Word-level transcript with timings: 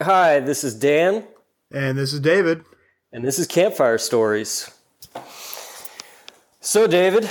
Hi, 0.00 0.40
this 0.40 0.62
is 0.62 0.74
Dan, 0.74 1.24
And 1.72 1.98
this 1.98 2.12
is 2.12 2.20
David. 2.20 2.64
and 3.12 3.24
this 3.24 3.38
is 3.38 3.46
Campfire 3.46 3.98
Stories. 3.98 4.70
So, 6.60 6.86
David, 6.86 7.24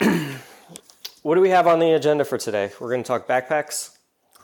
what 1.22 1.34
do 1.36 1.40
we 1.40 1.50
have 1.50 1.66
on 1.66 1.78
the 1.78 1.92
agenda 1.92 2.24
for 2.24 2.36
today? 2.38 2.72
We're 2.80 2.88
going 2.90 3.02
to 3.02 3.06
talk 3.06 3.28
backpacks. 3.28 3.96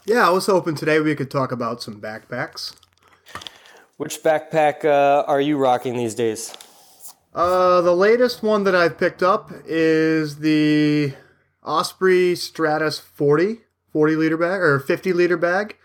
Yeah, 0.05 0.29
I 0.29 0.31
was 0.31 0.47
hoping 0.47 0.77
today 0.77 1.01
we 1.01 1.17
could 1.17 1.31
talk 1.31 1.51
about 1.51 1.83
some 1.83 2.01
backpacks. 2.01 2.77
Which 3.97 4.23
backpack 4.23 4.85
uh, 4.85 5.25
are 5.27 5.41
you 5.41 5.57
rocking 5.57 5.97
these 5.97 6.15
days? 6.15 6.55
Uh, 7.35 7.81
the 7.81 7.97
latest 7.97 8.43
one 8.43 8.65
that 8.65 8.75
I've 8.77 8.97
picked 8.99 9.23
up 9.23 9.51
is 9.67 10.39
the 10.39 11.15
Osprey 11.65 12.35
Stratos 12.35 13.01
40, 13.01 13.61
40 13.93 14.17
liter 14.17 14.37
bag 14.37 14.61
or 14.61 14.79
50 14.79 15.13
liter 15.13 15.37
bag. 15.37 15.77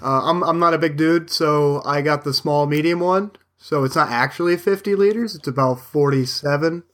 Uh, 0.00 0.22
I'm, 0.24 0.42
I'm 0.44 0.58
not 0.58 0.74
a 0.74 0.78
big 0.78 0.96
dude, 0.96 1.30
so 1.30 1.82
I 1.84 2.02
got 2.02 2.24
the 2.24 2.32
small 2.32 2.66
medium 2.66 3.00
one. 3.00 3.32
So 3.56 3.82
it's 3.84 3.96
not 3.96 4.10
actually 4.10 4.56
50 4.56 4.94
liters, 4.94 5.34
it's 5.34 5.48
about 5.48 5.80
47. 5.80 6.84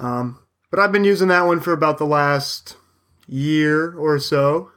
Um, 0.00 0.40
but 0.70 0.80
I've 0.80 0.92
been 0.92 1.04
using 1.04 1.28
that 1.28 1.46
one 1.46 1.60
for 1.60 1.72
about 1.72 1.98
the 1.98 2.06
last 2.06 2.76
year 3.26 3.96
or 3.96 4.18
so. 4.18 4.72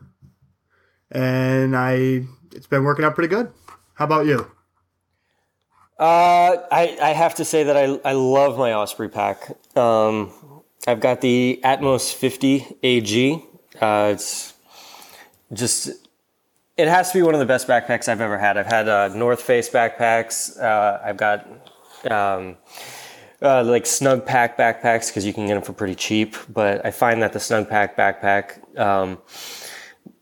And 1.09 1.75
I 1.75 2.25
it's 2.53 2.67
been 2.67 2.83
working 2.83 3.03
out 3.05 3.15
pretty 3.15 3.27
good. 3.27 3.51
How 3.95 4.05
about 4.05 4.25
you? 4.25 4.49
Uh, 5.99 6.57
I, 6.71 6.97
I 7.01 7.09
have 7.09 7.35
to 7.35 7.45
say 7.45 7.63
that 7.63 7.77
I, 7.77 8.09
I 8.09 8.13
love 8.13 8.57
my 8.57 8.73
Osprey 8.73 9.09
pack. 9.09 9.55
Um, 9.77 10.31
I've 10.87 10.99
got 10.99 11.21
the 11.21 11.59
Atmos 11.63 12.13
50 12.13 12.77
AG. 12.81 13.45
Uh, 13.79 14.11
it's 14.13 14.53
just, 15.53 16.00
it 16.77 16.87
has 16.87 17.11
to 17.11 17.17
be 17.17 17.23
one 17.23 17.33
of 17.33 17.39
the 17.39 17.45
best 17.45 17.67
backpacks 17.67 18.07
I've 18.07 18.21
ever 18.21 18.37
had. 18.37 18.57
I've 18.57 18.65
had 18.65 18.87
uh, 18.87 19.09
North 19.09 19.41
Face 19.41 19.69
backpacks. 19.69 20.59
Uh, 20.59 20.99
I've 21.03 21.17
got 21.17 21.47
um, 22.09 22.57
uh, 23.41 23.63
like 23.63 23.83
Snugpak 23.83 24.55
backpacks 24.55 25.07
because 25.07 25.25
you 25.25 25.33
can 25.33 25.47
get 25.47 25.55
them 25.55 25.63
for 25.63 25.73
pretty 25.73 25.95
cheap. 25.95 26.35
But 26.49 26.85
I 26.85 26.91
find 26.91 27.21
that 27.21 27.33
the 27.33 27.39
Snugpak 27.39 27.95
backpack, 27.95 28.79
um, 28.79 29.17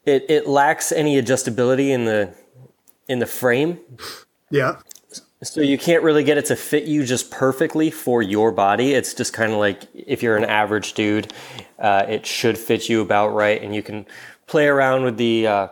it, 0.06 0.26
it 0.30 0.48
lacks 0.48 0.92
any 0.92 1.22
adjustability 1.22 1.90
in 1.90 2.06
the 2.06 2.34
in 3.08 3.20
the 3.20 3.26
frame. 3.26 3.80
Yeah. 4.50 4.80
So 5.42 5.62
you 5.62 5.78
can't 5.78 6.04
really 6.04 6.26
get 6.26 6.38
it 6.38 6.46
to 6.46 6.56
fit 6.58 6.84
you 6.84 7.06
just 7.06 7.32
perfectly 7.32 7.92
for 7.92 8.22
your 8.22 8.52
body. 8.52 8.94
It's 8.94 9.14
just 9.14 9.32
kind 9.32 9.54
of 9.54 9.58
like 9.58 9.84
if 9.94 10.22
you're 10.22 10.36
an 10.36 10.44
average 10.44 10.94
dude, 10.94 11.32
uh, 11.78 12.06
it 12.10 12.26
should 12.26 12.58
fit 12.58 12.90
you 12.90 13.02
about 13.02 13.30
right, 13.30 13.62
and 13.62 13.74
you 13.74 13.82
can 13.82 14.06
play 14.48 14.68
around 14.68 15.04
with 15.04 15.16
the 15.16 15.48
uh, 15.48 15.68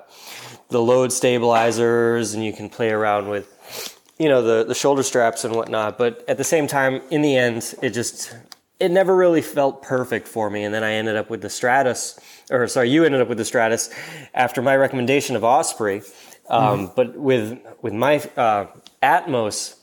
the 0.69 0.81
load 0.81 1.11
stabilizers, 1.11 2.33
and 2.33 2.43
you 2.43 2.53
can 2.53 2.69
play 2.69 2.89
around 2.89 3.29
with 3.29 3.97
you 4.19 4.29
know 4.29 4.41
the 4.41 4.63
the 4.63 4.75
shoulder 4.75 5.03
straps 5.03 5.43
and 5.43 5.55
whatnot. 5.55 5.97
But 5.97 6.23
at 6.27 6.37
the 6.37 6.43
same 6.43 6.67
time, 6.67 7.01
in 7.09 7.21
the 7.21 7.35
end, 7.35 7.75
it 7.81 7.91
just 7.91 8.35
it 8.79 8.91
never 8.91 9.15
really 9.15 9.41
felt 9.41 9.81
perfect 9.81 10.27
for 10.27 10.49
me. 10.49 10.63
And 10.63 10.73
then 10.73 10.83
I 10.83 10.93
ended 10.93 11.15
up 11.15 11.29
with 11.29 11.41
the 11.41 11.47
Stratos, 11.47 12.19
or 12.51 12.67
sorry, 12.67 12.89
you 12.89 13.05
ended 13.05 13.21
up 13.21 13.27
with 13.27 13.37
the 13.37 13.43
Stratos 13.43 13.91
after 14.33 14.61
my 14.61 14.75
recommendation 14.75 15.35
of 15.35 15.43
Osprey. 15.43 16.01
Um, 16.49 16.91
But 16.95 17.17
with 17.17 17.59
with 17.81 17.93
my 17.93 18.17
uh, 18.35 18.67
Atmos, 19.01 19.75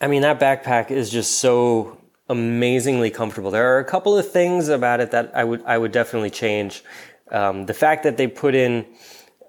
I 0.00 0.06
mean 0.08 0.22
that 0.22 0.40
backpack 0.40 0.90
is 0.90 1.10
just 1.10 1.38
so 1.38 1.98
amazingly 2.28 3.10
comfortable. 3.10 3.50
There 3.50 3.76
are 3.76 3.78
a 3.78 3.84
couple 3.84 4.16
of 4.16 4.30
things 4.30 4.68
about 4.68 5.00
it 5.00 5.10
that 5.10 5.30
I 5.34 5.44
would 5.44 5.62
I 5.64 5.78
would 5.78 5.92
definitely 5.92 6.30
change. 6.30 6.82
Um, 7.30 7.66
the 7.66 7.74
fact 7.74 8.02
that 8.02 8.16
they 8.16 8.26
put 8.26 8.54
in 8.54 8.84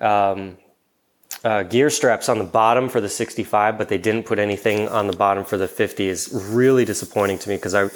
um, 0.01 0.57
uh, 1.43 1.63
gear 1.63 1.89
straps 1.89 2.29
on 2.29 2.37
the 2.37 2.43
bottom 2.43 2.87
for 2.87 3.01
the 3.01 3.09
65, 3.09 3.77
but 3.77 3.89
they 3.89 3.97
didn't 3.97 4.25
put 4.25 4.39
anything 4.39 4.87
on 4.87 5.07
the 5.07 5.15
bottom 5.15 5.43
for 5.43 5.57
the 5.57 5.67
50 5.67 6.07
is 6.07 6.29
really 6.31 6.85
disappointing 6.85 7.37
to 7.39 7.49
me 7.49 7.55
because 7.55 7.75
I, 7.75 7.89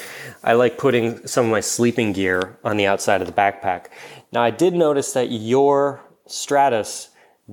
I 0.43 0.53
like 0.53 0.77
putting 0.77 1.25
some 1.25 1.45
of 1.45 1.51
my 1.51 1.61
sleeping 1.61 2.11
gear 2.13 2.57
on 2.63 2.77
the 2.77 2.85
outside 2.87 3.21
of 3.21 3.27
the 3.27 3.33
backpack. 3.33 3.85
Now, 4.33 4.43
I 4.43 4.51
did 4.51 4.73
notice 4.73 5.13
that 5.13 5.31
your 5.31 6.01
Stratos 6.27 7.09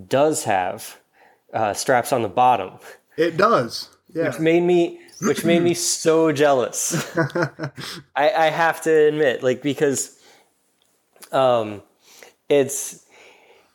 does 0.09 0.45
have 0.45 0.99
uh, 1.53 1.73
straps 1.73 2.13
on 2.13 2.23
the 2.23 2.29
bottom, 2.29 2.73
It 3.17 3.37
does. 3.37 3.91
Yeah. 4.13 4.29
which 4.29 4.41
made 4.41 4.63
me 4.63 5.01
which 5.23 5.45
made 5.45 5.63
me 5.63 5.75
so 5.99 6.33
jealous. 6.33 7.17
I, 8.17 8.31
I 8.31 8.47
have 8.51 8.83
to 8.83 8.91
admit, 8.91 9.45
like 9.45 9.63
because 9.63 10.19
um, 11.31 11.83
it's 12.49 13.04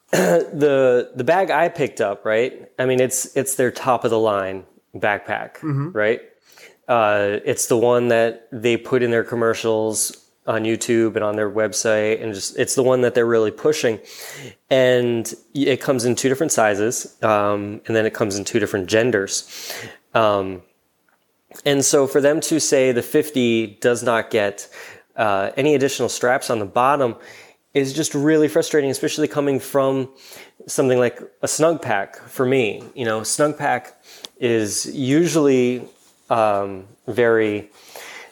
the 0.12 1.12
the 1.16 1.24
bag 1.24 1.52
I 1.52 1.70
picked 1.70 2.02
up, 2.02 2.26
right? 2.26 2.70
I 2.80 2.86
mean, 2.86 3.00
it's 3.00 3.36
it's 3.38 3.56
their 3.56 3.72
top 3.72 4.04
of 4.04 4.10
the 4.10 4.20
line 4.20 4.66
backpack, 4.96 5.58
right? 5.94 6.22
Uh, 6.88 7.40
it's 7.46 7.68
the 7.68 7.78
one 7.78 8.08
that 8.08 8.48
they 8.52 8.76
put 8.76 9.04
in 9.04 9.12
their 9.12 9.24
commercials 9.24 10.26
on 10.48 10.64
YouTube 10.64 11.16
and 11.16 11.24
on 11.24 11.36
their 11.36 11.50
website, 11.50 12.24
and 12.24 12.34
just 12.34 12.58
it's 12.58 12.74
the 12.74 12.82
one 12.82 13.02
that 13.02 13.14
they're 13.14 13.28
really 13.28 13.52
pushing. 13.52 14.00
And 14.72 15.32
it 15.54 15.80
comes 15.80 16.06
in 16.06 16.16
two 16.16 16.28
different 16.28 16.52
sizes, 16.52 17.16
um, 17.22 17.82
and 17.86 17.96
then 17.96 18.08
it 18.08 18.16
comes 18.16 18.36
in 18.36 18.46
two 18.46 18.60
different 18.60 18.90
genders. 18.90 19.72
Um, 20.16 20.64
and 21.66 21.86
so 21.86 22.08
for 22.08 22.20
them 22.20 22.42
to 22.42 22.60
say 22.60 22.92
the 22.92 23.04
50 23.04 23.78
does 23.82 24.02
not 24.04 24.32
get 24.32 24.68
uh, 25.16 25.52
any 25.56 25.76
additional 25.76 26.10
straps 26.10 26.50
on 26.50 26.60
the 26.60 26.66
bottom 26.66 27.16
is 27.74 27.94
just 27.94 28.16
really 28.16 28.48
frustrating, 28.48 28.90
especially 28.90 29.28
coming 29.28 29.60
from 29.60 30.10
something 30.68 30.98
like 30.98 31.20
a 31.42 31.48
Snugpak 31.48 32.18
for 32.28 32.46
me. 32.46 32.84
You 32.96 33.06
know, 33.06 33.22
Snugpak 33.22 33.94
is 34.40 34.86
usually 34.96 35.88
um, 36.30 36.86
very 37.08 37.70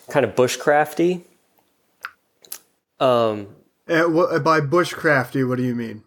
kind 0.09 0.25
of 0.25 0.35
bushcrafty. 0.35 1.21
Um, 2.99 3.47
Uh, 3.87 4.05
wha- 4.07 4.39
by 4.39 4.59
bushcrafty, 4.59 5.47
what 5.47 5.57
do 5.57 5.63
you 5.63 5.75
mean? 5.75 6.03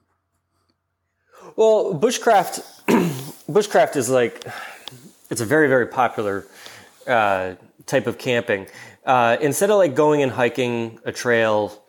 Well, 1.57 1.95
bushcraft, 1.95 2.61
bushcraft 3.51 3.97
is 3.97 4.09
like 4.11 4.45
it's 5.31 5.41
a 5.41 5.45
very 5.47 5.69
very 5.69 5.87
popular 5.87 6.47
uh, 7.07 7.55
type 7.87 8.07
of 8.07 8.19
camping. 8.19 8.67
Uh, 9.05 9.37
instead 9.41 9.71
of 9.71 9.79
like 9.79 9.95
going 9.95 10.23
and 10.23 10.33
hiking 10.33 10.99
a 11.05 11.13
trail, 11.13 11.80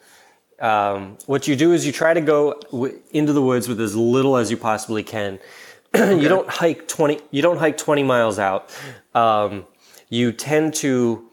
um, 0.61 1.17
what 1.25 1.47
you 1.47 1.55
do 1.55 1.73
is 1.73 1.85
you 1.85 1.91
try 1.91 2.13
to 2.13 2.21
go 2.21 2.53
w- 2.71 2.99
into 3.11 3.33
the 3.33 3.41
woods 3.41 3.67
with 3.67 3.81
as 3.81 3.95
little 3.95 4.37
as 4.37 4.51
you 4.51 4.57
possibly 4.57 5.03
can. 5.03 5.39
you 5.95 6.29
don't 6.29 6.47
hike 6.49 6.87
twenty. 6.87 7.19
You 7.31 7.41
don't 7.41 7.57
hike 7.57 7.77
twenty 7.77 8.03
miles 8.03 8.39
out. 8.39 8.69
Um, 9.15 9.65
you 10.09 10.31
tend 10.31 10.73
to 10.75 11.29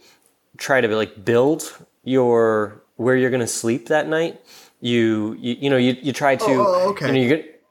try 0.56 0.81
to 0.81 0.88
like 0.97 1.25
build 1.25 1.77
your 2.05 2.83
where 2.97 3.17
you're 3.17 3.31
going 3.31 3.41
to 3.41 3.47
sleep 3.47 3.88
that 3.88 4.09
night. 4.09 4.41
You, 4.81 5.37
you 5.38 5.56
you 5.61 5.71
know 5.71 5.77
you, 5.77 5.97
you 6.03 6.12
try 6.12 6.37
to 6.37 6.44
Oh, 6.47 6.91
okay. 6.91 7.06
you 7.09 7.12
know, 7.12 7.19
you 7.21 7.28
get 7.28 7.62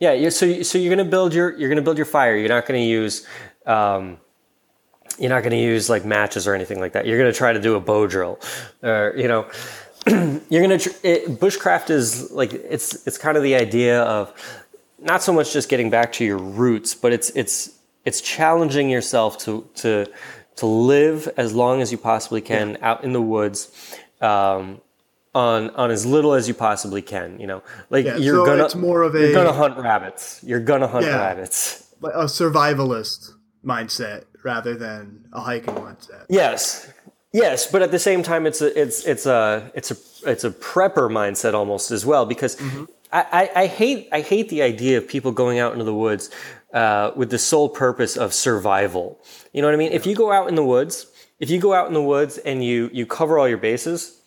yeah, 0.00 0.12
you 0.12 0.30
so 0.30 0.46
you, 0.46 0.64
so 0.64 0.78
you're 0.78 0.90
gonna 0.94 1.08
build 1.08 1.34
your 1.34 1.56
you're 1.58 1.68
gonna 1.68 1.82
build 1.82 1.98
your 1.98 2.06
fire. 2.06 2.36
You're 2.36 2.48
not 2.48 2.66
gonna 2.66 2.78
use 2.80 3.26
um, 3.66 4.18
you're 5.18 5.28
not 5.30 5.42
gonna 5.42 5.56
use 5.56 5.88
like 5.90 6.04
matches 6.04 6.46
or 6.48 6.54
anything 6.54 6.80
like 6.80 6.92
that. 6.94 7.06
You're 7.06 7.18
gonna 7.18 7.32
try 7.32 7.52
to 7.52 7.60
do 7.60 7.74
a 7.76 7.80
bow 7.80 8.06
drill, 8.06 8.40
or 8.82 9.12
you 9.16 9.28
know, 9.28 9.48
you're 10.48 10.62
gonna 10.62 10.78
tr- 10.78 10.90
it, 11.02 11.40
bushcraft 11.40 11.90
is 11.90 12.30
like 12.30 12.52
it's 12.52 13.06
it's 13.06 13.18
kind 13.18 13.36
of 13.36 13.42
the 13.42 13.54
idea 13.54 14.02
of 14.02 14.32
not 14.98 15.22
so 15.22 15.32
much 15.32 15.52
just 15.52 15.68
getting 15.68 15.90
back 15.90 16.12
to 16.14 16.24
your 16.24 16.38
roots, 16.38 16.94
but 16.94 17.12
it's 17.12 17.30
it's 17.30 17.70
it's 18.04 18.20
challenging 18.20 18.90
yourself 18.90 19.38
to 19.38 19.68
to 19.76 20.06
to 20.56 20.66
live 20.66 21.28
as 21.36 21.54
long 21.54 21.80
as 21.80 21.90
you 21.92 21.98
possibly 21.98 22.40
can 22.40 22.76
out 22.82 23.04
in 23.04 23.12
the 23.12 23.22
woods. 23.22 23.70
Um, 24.20 24.80
on 25.32 25.70
on 25.70 25.92
as 25.92 26.04
little 26.04 26.32
as 26.34 26.48
you 26.48 26.54
possibly 26.54 27.02
can, 27.02 27.38
you 27.38 27.46
know, 27.46 27.62
like 27.88 28.04
Yeah, 28.04 28.16
you're 28.16 28.44
so 28.44 28.46
gonna 28.46 28.64
it's 28.64 28.74
more 28.74 29.02
of 29.02 29.14
a 29.14 29.20
you're 29.20 29.32
gonna 29.32 29.52
hunt 29.52 29.78
rabbits. 29.78 30.40
You're 30.42 30.58
gonna 30.58 30.88
hunt 30.88 31.06
Yeah. 31.06 31.16
rabbits. 31.18 31.86
A 32.02 32.24
survivalist 32.24 33.30
mindset 33.64 34.24
rather 34.42 34.74
than 34.74 35.28
a 35.32 35.40
hiking 35.40 35.74
mindset. 35.74 36.24
Yes, 36.28 36.90
yes, 37.32 37.70
but 37.70 37.82
at 37.82 37.90
the 37.90 37.98
same 37.98 38.22
time, 38.22 38.46
it's 38.46 38.60
a 38.60 38.80
it's 38.80 39.04
it's 39.06 39.26
a 39.26 39.70
it's 39.74 39.90
a 39.90 40.30
it's 40.30 40.44
a 40.44 40.50
prepper 40.50 41.10
mindset 41.10 41.54
almost 41.54 41.90
as 41.90 42.04
well 42.04 42.26
because 42.26 42.60
I, 43.12 43.26
I, 43.32 43.62
I 43.62 43.66
hate 43.66 44.08
I 44.12 44.20
hate 44.20 44.48
the 44.48 44.62
idea 44.62 44.98
of 44.98 45.08
people 45.08 45.32
going 45.32 45.58
out 45.58 45.72
into 45.72 45.84
the 45.84 45.94
woods 45.94 46.30
uh, 46.72 47.12
with 47.16 47.30
the 47.30 47.38
sole 47.38 47.68
purpose 47.68 48.16
of 48.16 48.32
survival. 48.32 49.18
You 49.52 49.62
know 49.62 49.68
what 49.68 49.74
I 49.74 49.78
mean? 49.78 49.92
If 49.92 50.06
you 50.06 50.14
go 50.14 50.32
out 50.32 50.48
in 50.48 50.54
the 50.54 50.64
woods, 50.64 51.06
if 51.38 51.50
you 51.50 51.60
go 51.60 51.74
out 51.74 51.88
in 51.88 51.94
the 51.94 52.02
woods 52.02 52.38
and 52.38 52.64
you 52.64 52.90
you 52.92 53.06
cover 53.06 53.38
all 53.38 53.48
your 53.48 53.58
bases, 53.58 54.20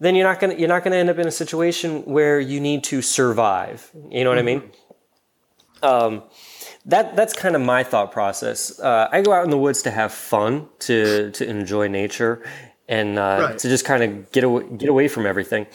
then 0.00 0.14
you're 0.14 0.26
not 0.26 0.40
gonna 0.40 0.54
you're 0.54 0.68
not 0.68 0.84
gonna 0.84 0.96
end 0.96 1.10
up 1.10 1.18
in 1.18 1.26
a 1.26 1.32
situation 1.32 2.02
where 2.04 2.40
you 2.40 2.60
need 2.60 2.84
to 2.84 3.02
survive. 3.02 3.90
You 4.10 4.24
know 4.24 4.30
what 4.30 4.38
I 4.38 4.42
mean? 4.42 4.62
Um, 5.82 6.22
that 6.86 7.16
that's 7.16 7.32
kind 7.34 7.54
of 7.56 7.62
my 7.62 7.82
thought 7.84 8.12
process. 8.12 8.78
Uh, 8.80 9.08
I 9.12 9.20
go 9.22 9.32
out 9.32 9.44
in 9.44 9.50
the 9.50 9.58
woods 9.58 9.82
to 9.82 9.90
have 9.90 10.12
fun, 10.12 10.68
to 10.80 11.30
to 11.32 11.48
enjoy 11.48 11.88
nature, 11.88 12.42
and 12.88 13.18
uh, 13.18 13.22
Right. 13.48 13.58
to 13.58 13.68
just 13.68 13.84
kind 13.84 14.02
of 14.02 14.32
get 14.32 14.44
away, 14.44 14.64
get 14.76 14.88
away 14.88 15.08
from 15.08 15.26
everything. 15.26 15.66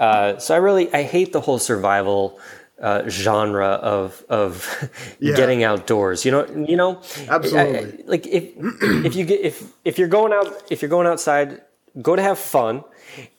Uh, 0.00 0.38
so 0.38 0.54
I 0.54 0.58
really 0.58 0.92
I 0.92 1.02
hate 1.02 1.32
the 1.32 1.40
whole 1.40 1.58
survival 1.58 2.38
uh, 2.82 3.08
genre 3.08 3.68
of 3.82 4.24
of 4.28 4.50
Yeah. 5.20 5.36
getting 5.36 5.62
outdoors. 5.64 6.24
You 6.24 6.32
know, 6.32 6.46
you 6.68 6.76
know, 6.76 7.00
Absolutely. 7.28 7.78
I- 7.78 7.82
I- 7.82 7.92
like 8.06 8.26
if 8.26 8.44
if 9.06 9.14
you 9.16 9.24
get 9.24 9.40
if 9.40 9.62
if 9.84 9.98
you're 9.98 10.08
going 10.08 10.32
out 10.32 10.48
if 10.70 10.82
you're 10.82 10.90
going 10.90 11.06
outside, 11.06 11.60
go 12.02 12.14
to 12.16 12.22
have 12.22 12.38
fun 12.38 12.82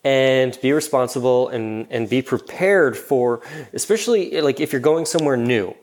and 0.03 0.57
be 0.61 0.71
responsible 0.73 1.49
and 1.49 1.87
and 1.89 2.09
be 2.09 2.21
prepared 2.21 2.97
for 2.97 3.41
especially 3.73 4.41
like 4.41 4.59
if 4.59 4.71
you're 4.73 4.81
going 4.81 5.05
somewhere 5.05 5.37
new, 5.37 5.73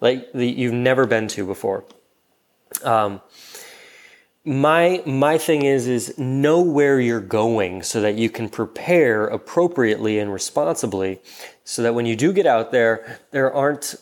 like 0.00 0.32
that 0.32 0.46
you've 0.46 0.72
never 0.74 1.06
been 1.06 1.28
to 1.28 1.46
before. 1.46 1.84
Um, 2.84 3.20
my 4.44 5.02
my 5.04 5.36
thing 5.38 5.62
is 5.64 5.86
is 5.86 6.16
know 6.18 6.60
where 6.62 7.00
you're 7.00 7.20
going 7.20 7.82
so 7.82 8.00
that 8.00 8.14
you 8.14 8.30
can 8.30 8.48
prepare 8.48 9.26
appropriately 9.26 10.18
and 10.18 10.32
responsibly 10.32 11.20
so 11.64 11.82
that 11.82 11.94
when 11.94 12.06
you 12.06 12.16
do 12.16 12.32
get 12.32 12.46
out 12.46 12.70
there 12.72 13.18
there 13.30 13.52
aren't 13.52 13.96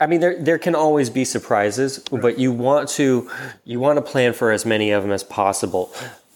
I 0.00 0.06
mean 0.06 0.20
there 0.20 0.42
there 0.42 0.58
can 0.58 0.74
always 0.74 1.08
be 1.10 1.24
surprises 1.24 1.98
but 2.10 2.38
you 2.38 2.50
want 2.50 2.88
to 2.90 3.30
you 3.64 3.78
want 3.78 3.98
to 3.98 4.02
plan 4.02 4.32
for 4.32 4.50
as 4.50 4.64
many 4.66 4.90
of 4.90 5.02
them 5.04 5.12
as 5.12 5.22
possible 5.22 5.92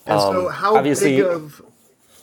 And 0.07 0.21
so, 0.21 0.47
Um, 0.49 0.53
how 0.53 0.77
obviously- 0.77 1.17
big 1.17 1.25
of 1.27 1.63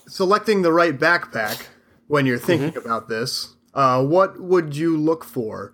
selecting 0.07 0.61
the 0.61 0.71
right 0.71 0.97
backpack 0.97 1.63
when 2.07 2.25
you're 2.25 2.37
thinking 2.39 2.69
Mm-hmm. 2.71 2.85
about 2.89 3.09
this? 3.09 3.55
Uh, 3.73 4.03
what 4.03 4.39
would 4.39 4.75
you 4.75 4.97
look 4.97 5.23
for? 5.25 5.73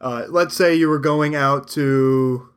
Uh, 0.00 0.24
let's 0.28 0.54
say 0.54 0.74
you 0.74 0.88
were 0.88 0.98
going 0.98 1.34
out 1.34 1.68
to 1.68 2.48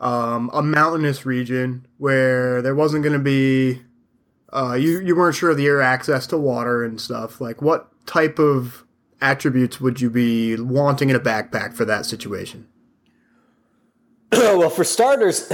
um, 0.00 0.50
a 0.52 0.62
mountainous 0.62 1.26
region 1.26 1.86
where 1.98 2.62
there 2.62 2.74
wasn't 2.74 3.02
going 3.02 3.12
to 3.12 3.18
be 3.18 3.80
uh, 4.54 4.74
you 4.74 5.00
you 5.00 5.16
weren't 5.16 5.34
sure 5.34 5.50
of 5.50 5.56
the 5.56 5.66
air 5.66 5.82
access 5.82 6.26
to 6.28 6.38
water 6.38 6.84
and 6.84 7.00
stuff. 7.00 7.40
Like, 7.40 7.60
what 7.60 7.90
type 8.06 8.38
of 8.38 8.84
attributes 9.20 9.80
would 9.80 10.00
you 10.00 10.08
be 10.08 10.56
wanting 10.56 11.10
in 11.10 11.16
a 11.16 11.20
backpack 11.20 11.74
for 11.74 11.84
that 11.84 12.06
situation? 12.06 12.68
well, 14.58 14.70
for 14.70 14.84
starters, 14.84 15.52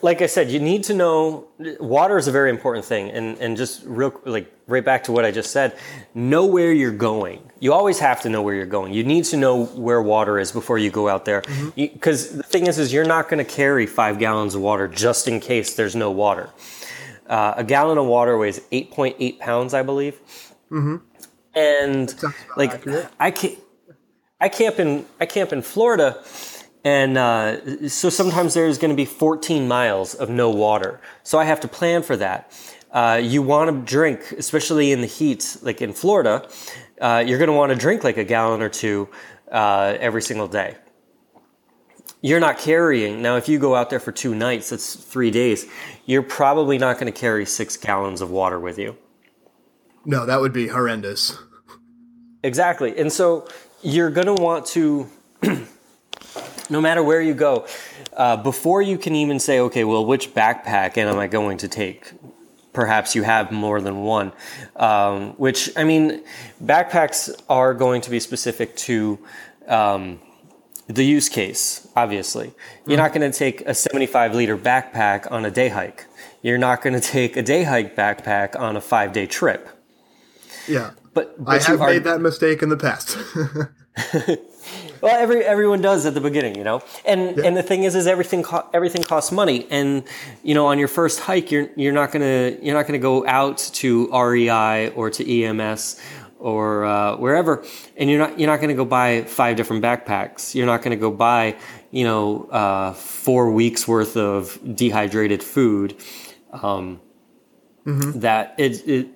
like 0.00 0.22
I 0.22 0.26
said, 0.26 0.50
you 0.50 0.60
need 0.60 0.84
to 0.84 0.94
know 0.94 1.48
water 1.80 2.16
is 2.16 2.28
a 2.28 2.32
very 2.32 2.50
important 2.50 2.84
thing, 2.84 3.10
and 3.10 3.38
and 3.38 3.56
just 3.56 3.82
real 3.84 4.18
like 4.24 4.52
right 4.66 4.84
back 4.84 5.04
to 5.04 5.12
what 5.12 5.24
I 5.24 5.30
just 5.30 5.50
said, 5.50 5.76
know 6.14 6.46
where 6.46 6.72
you're 6.72 6.92
going. 6.92 7.50
You 7.60 7.72
always 7.72 7.98
have 7.98 8.22
to 8.22 8.28
know 8.28 8.42
where 8.42 8.54
you're 8.54 8.66
going. 8.66 8.92
You 8.92 9.04
need 9.04 9.24
to 9.26 9.36
know 9.36 9.66
where 9.66 10.00
water 10.00 10.38
is 10.38 10.50
before 10.52 10.78
you 10.78 10.90
go 10.90 11.08
out 11.08 11.24
there, 11.24 11.42
because 11.76 12.30
the 12.36 12.42
thing 12.42 12.66
is, 12.66 12.78
is 12.78 12.92
you're 12.92 13.04
not 13.04 13.28
going 13.28 13.44
to 13.44 13.50
carry 13.50 13.86
five 13.86 14.18
gallons 14.18 14.54
of 14.54 14.62
water 14.62 14.88
just 14.88 15.28
in 15.28 15.40
case 15.40 15.74
there's 15.74 15.94
no 15.94 16.10
water. 16.10 16.50
Uh, 17.26 17.54
a 17.56 17.64
gallon 17.64 17.98
of 17.98 18.06
water 18.06 18.36
weighs 18.36 18.60
8.8 18.72 19.38
pounds, 19.38 19.74
I 19.74 19.82
believe. 19.82 20.18
Mm-hmm. 20.70 20.96
And 21.54 22.14
like 22.56 22.72
accurate. 22.72 23.08
I 23.20 23.56
I 24.40 24.48
camp 24.48 24.80
in 24.80 25.06
I 25.20 25.26
camp 25.26 25.52
in 25.52 25.62
Florida, 25.62 26.20
and 26.84 27.16
uh, 27.16 27.88
so 27.88 28.08
sometimes 28.08 28.54
there's 28.54 28.78
going 28.78 28.90
to 28.90 28.96
be 28.96 29.04
14 29.04 29.68
miles 29.68 30.14
of 30.14 30.28
no 30.28 30.50
water. 30.50 31.00
So 31.22 31.38
I 31.38 31.44
have 31.44 31.60
to 31.60 31.68
plan 31.68 32.02
for 32.02 32.16
that. 32.16 32.52
Uh, 32.90 33.20
you 33.22 33.40
want 33.40 33.70
to 33.70 33.90
drink, 33.90 34.32
especially 34.32 34.92
in 34.92 35.00
the 35.00 35.06
heat, 35.06 35.56
like 35.62 35.80
in 35.80 35.92
Florida, 35.92 36.48
uh, 37.00 37.24
you're 37.26 37.38
going 37.38 37.48
to 37.48 37.56
want 37.56 37.70
to 37.70 37.78
drink 37.78 38.04
like 38.04 38.16
a 38.16 38.24
gallon 38.24 38.60
or 38.60 38.68
two 38.68 39.08
uh, 39.50 39.96
every 39.98 40.22
single 40.22 40.48
day. 40.48 40.76
You're 42.20 42.40
not 42.40 42.58
carrying 42.58 43.22
now. 43.22 43.36
If 43.36 43.48
you 43.48 43.58
go 43.58 43.74
out 43.74 43.90
there 43.90 43.98
for 43.98 44.12
two 44.12 44.34
nights, 44.34 44.70
that's 44.70 44.94
three 44.94 45.30
days. 45.30 45.66
You're 46.06 46.22
probably 46.22 46.78
not 46.78 46.98
going 46.98 47.12
to 47.12 47.18
carry 47.18 47.46
six 47.46 47.76
gallons 47.76 48.20
of 48.20 48.30
water 48.30 48.60
with 48.60 48.78
you. 48.78 48.96
No, 50.04 50.26
that 50.26 50.40
would 50.40 50.52
be 50.52 50.68
horrendous. 50.68 51.36
Exactly. 52.44 52.96
And 52.98 53.12
so 53.12 53.48
you're 53.82 54.10
going 54.10 54.26
to 54.26 54.34
want 54.34 54.66
to, 54.66 55.08
no 56.72 56.80
matter 56.80 57.02
where 57.02 57.20
you 57.20 57.34
go, 57.34 57.66
uh, 58.16 58.36
before 58.36 58.82
you 58.82 58.98
can 58.98 59.14
even 59.14 59.38
say, 59.38 59.60
okay, 59.60 59.84
well, 59.84 60.04
which 60.04 60.34
backpack 60.34 60.96
am 60.98 61.18
I 61.18 61.28
going 61.28 61.58
to 61.58 61.68
take? 61.68 62.12
Perhaps 62.72 63.14
you 63.14 63.22
have 63.22 63.52
more 63.52 63.80
than 63.80 64.02
one. 64.02 64.32
Um, 64.76 65.34
which, 65.34 65.70
I 65.76 65.84
mean, 65.84 66.24
backpacks 66.64 67.30
are 67.48 67.74
going 67.74 68.00
to 68.00 68.10
be 68.10 68.18
specific 68.18 68.74
to 68.88 69.18
um, 69.68 70.20
the 70.86 71.04
use 71.04 71.28
case, 71.28 71.86
obviously. 71.94 72.52
You're 72.86 72.96
not 72.96 73.12
going 73.12 73.30
to 73.30 73.38
take 73.38 73.60
a 73.62 73.74
75 73.74 74.34
liter 74.34 74.56
backpack 74.56 75.30
on 75.30 75.44
a 75.44 75.50
day 75.50 75.68
hike. 75.68 76.06
You're 76.40 76.58
not 76.58 76.82
going 76.82 76.94
to 77.00 77.06
take 77.06 77.36
a 77.36 77.42
day 77.42 77.64
hike 77.64 77.94
backpack 77.94 78.58
on 78.58 78.76
a 78.76 78.80
five 78.80 79.12
day 79.12 79.26
trip. 79.26 79.68
Yeah. 80.66 80.92
But, 81.12 81.34
I 81.40 81.42
but 81.42 81.68
you 81.68 81.72
have 81.74 81.82
are 81.82 81.90
made 81.90 82.04
that 82.04 82.22
mistake 82.22 82.62
in 82.62 82.70
the 82.70 82.76
past. 82.78 83.18
Well, 85.02 85.16
every 85.20 85.44
everyone 85.44 85.82
does 85.82 86.06
at 86.06 86.14
the 86.14 86.20
beginning, 86.20 86.54
you 86.56 86.64
know. 86.64 86.80
And 87.04 87.38
and 87.40 87.56
the 87.56 87.62
thing 87.62 87.82
is, 87.84 87.94
is 87.94 88.06
everything 88.06 88.42
co- 88.44 88.68
everything 88.72 89.02
costs 89.02 89.32
money, 89.32 89.66
and 89.70 90.04
you 90.42 90.54
know, 90.54 90.66
on 90.66 90.78
your 90.78 90.88
first 90.88 91.20
hike, 91.20 91.50
you're 91.50 91.68
you're 91.76 91.92
not 91.92 92.12
gonna 92.12 92.56
you're 92.62 92.74
not 92.74 92.86
gonna 92.86 92.98
go 92.98 93.26
out 93.26 93.58
to 93.82 94.08
REI 94.12 94.90
or 94.90 95.10
to 95.10 95.42
EMS 95.42 96.00
or 96.38 96.84
uh, 96.84 97.16
wherever, 97.16 97.64
and 97.96 98.08
you're 98.08 98.18
not 98.18 98.38
you're 98.38 98.48
not 98.50 98.60
gonna 98.60 98.74
go 98.74 98.84
buy 98.84 99.22
five 99.24 99.56
different 99.56 99.82
backpacks. 99.82 100.54
You're 100.54 100.66
not 100.66 100.82
gonna 100.82 100.96
go 100.96 101.10
buy 101.10 101.56
you 101.90 102.04
know 102.04 102.44
uh, 102.50 102.92
four 102.92 103.50
weeks 103.50 103.86
worth 103.88 104.16
of 104.16 104.58
dehydrated 104.76 105.42
food. 105.42 105.96
Um, 106.52 107.00
That 108.20 108.54
it 108.58 108.86
it 108.88 109.08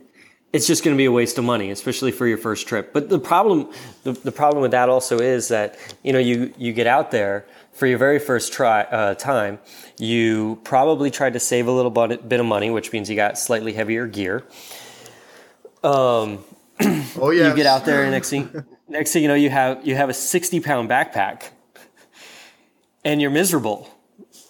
it's 0.56 0.66
just 0.66 0.82
going 0.82 0.96
to 0.96 0.98
be 0.98 1.04
a 1.04 1.12
waste 1.12 1.36
of 1.36 1.44
money, 1.44 1.70
especially 1.70 2.10
for 2.10 2.26
your 2.26 2.38
first 2.38 2.66
trip. 2.66 2.94
But 2.94 3.10
the 3.10 3.18
problem, 3.18 3.70
the, 4.04 4.12
the 4.12 4.32
problem 4.32 4.62
with 4.62 4.70
that 4.70 4.88
also 4.88 5.18
is 5.18 5.48
that 5.48 5.76
you 6.02 6.14
know 6.14 6.18
you 6.18 6.54
you 6.56 6.72
get 6.72 6.86
out 6.86 7.10
there 7.10 7.44
for 7.72 7.86
your 7.86 7.98
very 7.98 8.18
first 8.18 8.54
try 8.54 8.80
uh, 8.84 9.14
time, 9.14 9.58
you 9.98 10.58
probably 10.64 11.10
tried 11.10 11.34
to 11.34 11.40
save 11.40 11.66
a 11.66 11.70
little 11.70 11.90
bit, 11.90 12.26
bit 12.26 12.40
of 12.40 12.46
money, 12.46 12.70
which 12.70 12.90
means 12.90 13.10
you 13.10 13.16
got 13.16 13.38
slightly 13.38 13.74
heavier 13.74 14.06
gear. 14.06 14.44
Um, 15.84 16.42
oh 17.20 17.30
yeah. 17.30 17.50
you 17.50 17.54
get 17.54 17.66
out 17.66 17.84
there, 17.84 18.02
and 18.02 18.12
next 18.12 18.30
thing 18.30 18.64
next 18.88 19.12
thing 19.12 19.22
you 19.22 19.28
know, 19.28 19.34
you 19.34 19.50
have 19.50 19.86
you 19.86 19.94
have 19.94 20.08
a 20.08 20.14
sixty 20.14 20.60
pound 20.60 20.88
backpack, 20.88 21.50
and 23.04 23.20
you're 23.20 23.30
miserable, 23.30 23.90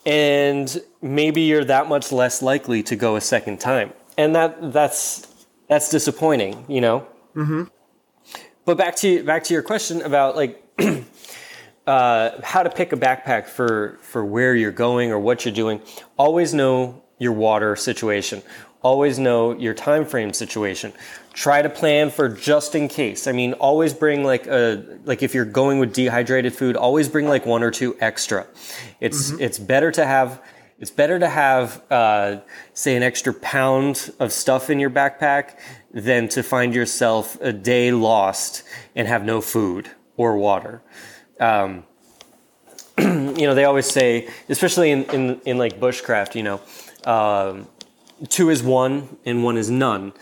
and 0.06 0.80
maybe 1.02 1.40
you're 1.40 1.64
that 1.64 1.88
much 1.88 2.12
less 2.12 2.42
likely 2.42 2.84
to 2.84 2.94
go 2.94 3.16
a 3.16 3.20
second 3.20 3.58
time, 3.58 3.92
and 4.16 4.36
that 4.36 4.72
that's 4.72 5.26
that's 5.68 5.90
disappointing, 5.90 6.64
you 6.68 6.80
know. 6.80 7.06
Mm-hmm. 7.34 7.64
But 8.64 8.76
back 8.76 8.96
to 8.96 9.22
back 9.22 9.44
to 9.44 9.54
your 9.54 9.62
question 9.62 10.02
about 10.02 10.36
like 10.36 10.62
uh, 11.86 12.30
how 12.42 12.62
to 12.62 12.70
pick 12.70 12.92
a 12.92 12.96
backpack 12.96 13.46
for 13.46 13.98
for 14.02 14.24
where 14.24 14.54
you're 14.54 14.72
going 14.72 15.12
or 15.12 15.18
what 15.18 15.44
you're 15.44 15.54
doing. 15.54 15.80
Always 16.16 16.52
know 16.52 17.02
your 17.18 17.32
water 17.32 17.76
situation. 17.76 18.42
Always 18.82 19.18
know 19.18 19.52
your 19.52 19.74
time 19.74 20.04
frame 20.04 20.32
situation. 20.32 20.92
Try 21.32 21.62
to 21.62 21.68
plan 21.68 22.10
for 22.10 22.28
just 22.28 22.74
in 22.74 22.88
case. 22.88 23.26
I 23.26 23.32
mean, 23.32 23.52
always 23.54 23.92
bring 23.94 24.24
like 24.24 24.46
a 24.46 24.84
like 25.04 25.22
if 25.22 25.34
you're 25.34 25.44
going 25.44 25.78
with 25.78 25.92
dehydrated 25.92 26.54
food, 26.54 26.76
always 26.76 27.08
bring 27.08 27.28
like 27.28 27.46
one 27.46 27.62
or 27.62 27.70
two 27.70 27.96
extra. 28.00 28.46
It's 29.00 29.30
it's 29.32 29.58
better 29.58 29.90
to 29.92 30.04
have 30.04 30.42
it's 30.78 30.90
better 30.90 31.18
to 31.18 31.28
have 31.28 31.82
uh, 31.90 32.40
say 32.74 32.96
an 32.96 33.02
extra 33.02 33.32
pound 33.32 34.10
of 34.18 34.32
stuff 34.32 34.70
in 34.70 34.78
your 34.78 34.90
backpack 34.90 35.58
than 35.92 36.28
to 36.28 36.42
find 36.42 36.74
yourself 36.74 37.38
a 37.40 37.52
day 37.52 37.92
lost 37.92 38.62
and 38.94 39.08
have 39.08 39.24
no 39.24 39.40
food 39.40 39.90
or 40.16 40.36
water 40.36 40.82
um, 41.40 41.84
you 42.98 43.46
know, 43.46 43.54
they 43.54 43.64
always 43.64 43.86
say, 43.86 44.28
especially 44.48 44.90
in, 44.90 45.04
in, 45.10 45.40
in 45.44 45.58
like 45.58 45.78
bushcraft, 45.78 46.34
you 46.34 46.42
know, 46.42 46.60
um, 47.04 47.68
two 48.28 48.48
is 48.48 48.62
one 48.62 49.18
and 49.24 49.44
one 49.44 49.56
is 49.56 49.70
none. 49.70 50.12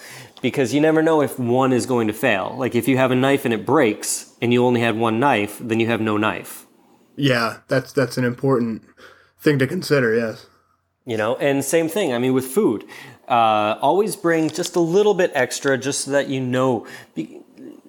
Because 0.43 0.75
you 0.75 0.81
never 0.81 1.03
know 1.03 1.23
if 1.23 1.39
one 1.39 1.73
is 1.73 1.87
going 1.87 2.09
to 2.09 2.13
fail. 2.13 2.55
Like 2.59 2.75
if 2.75 2.89
you 2.89 2.97
have 2.97 3.11
a 3.11 3.15
knife 3.15 3.45
and 3.45 3.55
it 3.55 3.65
breaks 3.65 4.35
and 4.43 4.53
you 4.53 4.65
only 4.65 4.81
had 4.81 4.97
one 4.97 5.19
knife, 5.19 5.59
then 5.59 5.81
you 5.81 5.87
have 5.87 6.01
no 6.01 6.17
knife. 6.17 6.67
Yeah, 7.17 7.59
that's 7.69 7.93
that's 7.93 8.19
an 8.19 8.25
important 8.25 8.83
thing 9.45 9.59
to 9.61 9.67
consider. 9.67 10.15
Yes. 10.15 10.47
You 11.07 11.17
know, 11.19 11.37
and 11.37 11.63
same 11.65 11.89
thing, 11.89 12.13
I 12.15 12.19
mean, 12.19 12.33
with 12.33 12.47
food. 12.47 12.85
Uh, 13.29 13.77
always 13.81 14.17
bring 14.17 14.49
just 14.51 14.75
a 14.75 14.81
little 14.81 15.15
bit 15.15 15.31
extra 15.35 15.77
just 15.79 16.01
so 16.03 16.11
that 16.13 16.29
you 16.29 16.41
know 16.41 16.87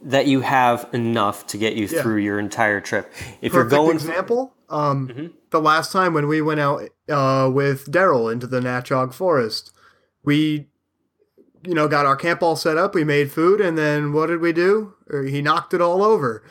that 0.03 0.27
you 0.27 0.41
have 0.41 0.87
enough 0.93 1.47
to 1.47 1.57
get 1.57 1.73
you 1.75 1.87
Yeah. 1.87 2.01
through 2.01 2.17
your 2.17 2.39
entire 2.39 2.79
trip. 2.81 3.11
If 3.41 3.53
Perfect 3.53 3.53
you're 3.53 3.65
going 3.69 3.95
example. 3.95 4.53
Um, 4.69 5.07
Mm-hmm. 5.09 5.27
the 5.51 5.61
last 5.61 5.91
time 5.91 6.13
when 6.13 6.27
we 6.27 6.41
went 6.41 6.59
out 6.59 6.89
uh, 7.09 7.49
with 7.53 7.91
Daryl 7.91 8.31
into 8.31 8.47
the 8.47 8.59
Natchaug 8.59 9.13
Forest, 9.13 9.71
we, 10.23 10.67
you 11.63 11.73
know, 11.75 11.87
got 11.87 12.05
our 12.07 12.15
camp 12.15 12.41
all 12.41 12.55
set 12.55 12.75
up. 12.77 12.95
We 12.95 13.03
made 13.03 13.31
food, 13.31 13.61
and 13.61 13.77
then 13.77 14.11
what 14.11 14.25
did 14.27 14.41
we 14.41 14.51
do? 14.53 14.93
He 15.27 15.41
knocked 15.41 15.73
it 15.75 15.81
all 15.81 16.01
over, 16.03 16.43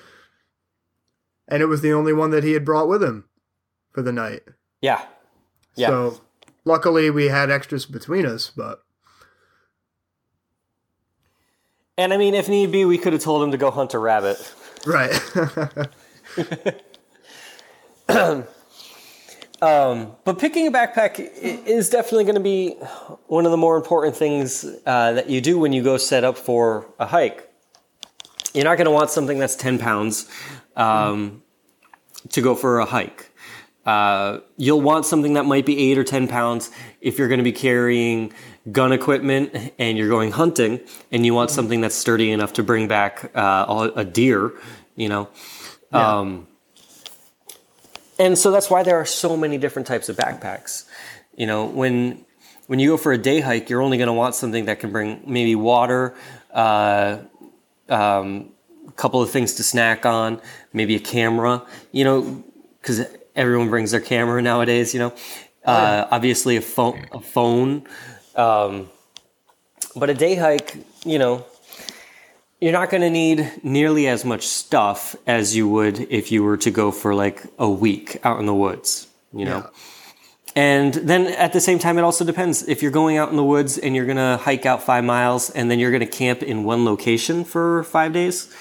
and 1.48 1.60
it 1.62 1.66
was 1.66 1.80
the 1.82 1.92
only 1.92 2.12
one 2.12 2.30
that 2.30 2.44
he 2.44 2.52
had 2.52 2.64
brought 2.64 2.88
with 2.88 3.02
him 3.02 3.24
for 3.92 4.00
the 4.02 4.12
night. 4.12 4.42
Yeah, 4.84 5.04
yeah. 5.76 5.88
So 5.88 6.20
luckily 6.64 7.10
we 7.10 7.28
had 7.28 7.50
extras 7.50 7.86
between 7.86 8.26
us, 8.26 8.50
but 8.54 8.82
And 11.96 12.12
I 12.12 12.18
mean, 12.18 12.34
if 12.34 12.48
need 12.48 12.70
be, 12.70 12.84
we 12.84 12.98
could 12.98 13.12
have 13.12 13.22
told 13.22 13.42
him 13.42 13.50
to 13.52 13.56
go 13.56 13.70
hunt 13.70 13.94
a 13.94 13.98
rabbit. 13.98 14.38
Right. 14.86 15.12
But 20.24 20.38
picking 20.38 20.66
a 20.66 20.70
backpack 20.70 21.18
is 21.18 21.88
definitely 21.88 22.24
going 22.24 22.34
to 22.34 22.40
be 22.40 22.72
one 23.28 23.46
of 23.46 23.50
the 23.50 23.56
more 23.56 23.76
important 23.76 24.14
things 24.16 24.64
uh, 24.84 25.12
that 25.12 25.30
you 25.30 25.40
do 25.40 25.58
when 25.58 25.72
you 25.72 25.82
go 25.82 25.96
set 25.96 26.24
up 26.24 26.36
for 26.36 26.86
a 26.98 27.06
hike. 27.06 27.50
You're 28.52 28.64
not 28.64 28.76
going 28.76 28.84
to 28.84 28.90
want 28.90 29.10
something 29.10 29.38
that's 29.38 29.56
10 29.56 29.78
pounds 29.78 30.28
um, 30.76 31.42
to 32.30 32.42
go 32.42 32.54
for 32.54 32.80
a 32.80 32.84
hike. 32.84 33.30
Uh, 33.86 34.40
you'll 34.56 34.80
want 34.80 35.04
something 35.04 35.34
that 35.34 35.44
might 35.44 35.66
be 35.66 35.90
8 35.92 35.98
or 35.98 36.04
10 36.04 36.28
pounds 36.28 36.70
if 37.00 37.18
you're 37.18 37.28
going 37.28 37.38
to 37.38 37.44
be 37.44 37.52
carrying 37.52 38.32
gun 38.72 38.92
equipment 38.92 39.72
and 39.78 39.98
you're 39.98 40.08
going 40.08 40.32
hunting 40.32 40.80
and 41.12 41.26
you 41.26 41.34
want 41.34 41.50
something 41.50 41.80
that's 41.82 41.94
sturdy 41.94 42.30
enough 42.30 42.54
to 42.54 42.62
bring 42.62 42.88
back 42.88 43.30
uh, 43.34 43.90
a 43.94 44.04
deer, 44.04 44.52
you 44.96 45.08
know. 45.08 45.28
Yeah. 45.92 46.18
Um, 46.18 46.48
and 48.18 48.38
so 48.38 48.50
that's 48.50 48.70
why 48.70 48.82
there 48.82 48.96
are 48.96 49.04
so 49.04 49.36
many 49.36 49.58
different 49.58 49.86
types 49.86 50.08
of 50.08 50.16
backpacks. 50.16 50.84
You 51.36 51.46
know, 51.46 51.66
when 51.66 52.24
when 52.66 52.78
you 52.78 52.90
go 52.90 52.96
for 52.96 53.12
a 53.12 53.18
day 53.18 53.40
hike, 53.40 53.68
you're 53.68 53.82
only 53.82 53.98
going 53.98 54.06
to 54.06 54.14
want 54.14 54.34
something 54.34 54.66
that 54.66 54.80
can 54.80 54.92
bring 54.92 55.22
maybe 55.26 55.54
water, 55.54 56.14
uh, 56.52 57.18
um, 57.88 58.52
a 58.88 58.92
couple 58.92 59.20
of 59.20 59.30
things 59.30 59.54
to 59.54 59.62
snack 59.62 60.06
on, 60.06 60.40
maybe 60.72 60.94
a 60.94 61.00
camera. 61.00 61.62
You 61.92 62.04
know, 62.04 62.44
because 62.80 63.04
everyone 63.34 63.70
brings 63.70 63.90
their 63.90 64.00
camera 64.00 64.40
nowadays. 64.42 64.94
You 64.94 65.00
know, 65.00 65.14
uh, 65.64 66.06
obviously 66.10 66.56
a 66.56 66.60
phone, 66.60 67.06
a 67.12 67.20
phone. 67.20 67.86
Um, 68.34 68.90
but 69.96 70.10
a 70.10 70.14
day 70.14 70.34
hike, 70.34 70.76
you 71.04 71.18
know, 71.18 71.46
you're 72.60 72.72
not 72.72 72.90
going 72.90 73.02
to 73.02 73.10
need 73.10 73.50
nearly 73.62 74.08
as 74.08 74.24
much 74.24 74.46
stuff 74.46 75.14
as 75.26 75.54
you 75.54 75.68
would 75.68 76.00
if 76.10 76.32
you 76.32 76.42
were 76.42 76.56
to 76.58 76.70
go 76.70 76.90
for 76.90 77.14
like 77.14 77.44
a 77.58 77.68
week 77.68 78.18
out 78.24 78.40
in 78.40 78.46
the 78.46 78.54
woods, 78.54 79.06
you 79.32 79.44
know. 79.44 79.58
Yeah. 79.58 79.70
And 80.56 80.94
then 80.94 81.26
at 81.26 81.52
the 81.52 81.60
same 81.60 81.80
time, 81.80 81.98
it 81.98 82.02
also 82.02 82.24
depends 82.24 82.66
if 82.68 82.80
you're 82.80 82.92
going 82.92 83.16
out 83.16 83.28
in 83.30 83.36
the 83.36 83.44
woods 83.44 83.76
and 83.76 83.96
you're 83.96 84.06
going 84.06 84.18
to 84.18 84.38
hike 84.40 84.66
out 84.66 84.82
five 84.82 85.02
miles 85.02 85.50
and 85.50 85.68
then 85.68 85.80
you're 85.80 85.90
going 85.90 86.00
to 86.00 86.06
camp 86.06 86.42
in 86.42 86.62
one 86.62 86.84
location 86.84 87.44
for 87.44 87.82
five 87.84 88.12
days. 88.12 88.54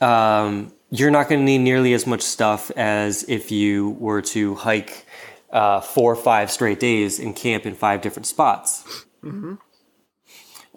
Um, 0.00 0.72
you're 0.90 1.10
not 1.10 1.28
going 1.28 1.40
to 1.40 1.44
need 1.44 1.58
nearly 1.58 1.94
as 1.94 2.06
much 2.06 2.22
stuff 2.22 2.70
as 2.72 3.24
if 3.28 3.50
you 3.50 3.90
were 3.90 4.22
to 4.22 4.54
hike 4.56 5.06
uh, 5.52 5.80
four 5.80 6.12
or 6.12 6.16
five 6.16 6.50
straight 6.50 6.80
days 6.80 7.18
and 7.18 7.34
camp 7.34 7.66
in 7.66 7.74
five 7.74 8.00
different 8.00 8.26
spots. 8.26 9.04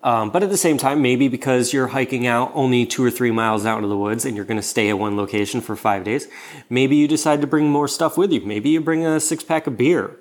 Um, 0.04 0.32
but 0.32 0.44
at 0.44 0.50
the 0.50 0.58
same 0.58 0.78
time, 0.78 1.02
maybe 1.02 1.30
because 1.30 1.72
you're 1.72 1.88
hiking 1.88 2.28
out 2.28 2.52
only 2.54 2.86
two 2.86 3.04
or 3.04 3.10
three 3.10 3.32
miles 3.32 3.66
out 3.66 3.78
into 3.78 3.88
the 3.88 3.98
woods 3.98 4.26
and 4.26 4.36
you're 4.36 4.46
going 4.46 4.60
to 4.60 4.68
stay 4.68 4.90
at 4.90 5.00
one 5.00 5.16
location 5.16 5.62
for 5.62 5.78
five 5.78 6.04
days, 6.04 6.28
maybe 6.70 6.98
you 6.98 7.08
decide 7.08 7.40
to 7.40 7.48
bring 7.48 7.70
more 7.70 7.88
stuff 7.88 8.18
with 8.18 8.32
you. 8.32 8.42
Maybe 8.42 8.70
you 8.70 8.82
bring 8.82 9.06
a 9.06 9.20
six 9.22 9.44
pack 9.44 9.66
of 9.66 9.78
beer. 9.78 10.18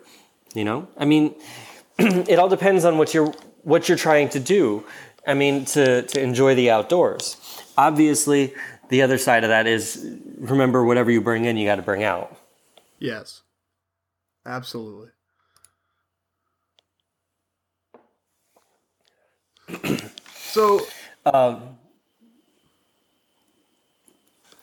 You 0.54 0.64
know, 0.64 0.88
I 0.96 1.04
mean, 1.04 1.34
it 1.98 2.38
all 2.38 2.48
depends 2.48 2.84
on 2.84 2.96
what 2.96 3.12
you're 3.12 3.32
what 3.62 3.88
you're 3.88 3.98
trying 3.98 4.28
to 4.30 4.40
do. 4.40 4.84
I 5.26 5.34
mean, 5.34 5.64
to 5.66 6.02
to 6.02 6.20
enjoy 6.20 6.54
the 6.54 6.70
outdoors. 6.70 7.36
Obviously, 7.76 8.54
the 8.92 9.00
other 9.00 9.16
side 9.16 9.42
of 9.42 9.48
that 9.48 9.66
is 9.66 10.06
remember 10.36 10.84
whatever 10.84 11.10
you 11.10 11.22
bring 11.22 11.46
in, 11.46 11.56
you 11.56 11.66
got 11.66 11.76
to 11.76 11.82
bring 11.82 12.04
out. 12.04 12.36
yes. 12.98 13.40
Absolutely. 14.44 15.08
so 20.34 20.86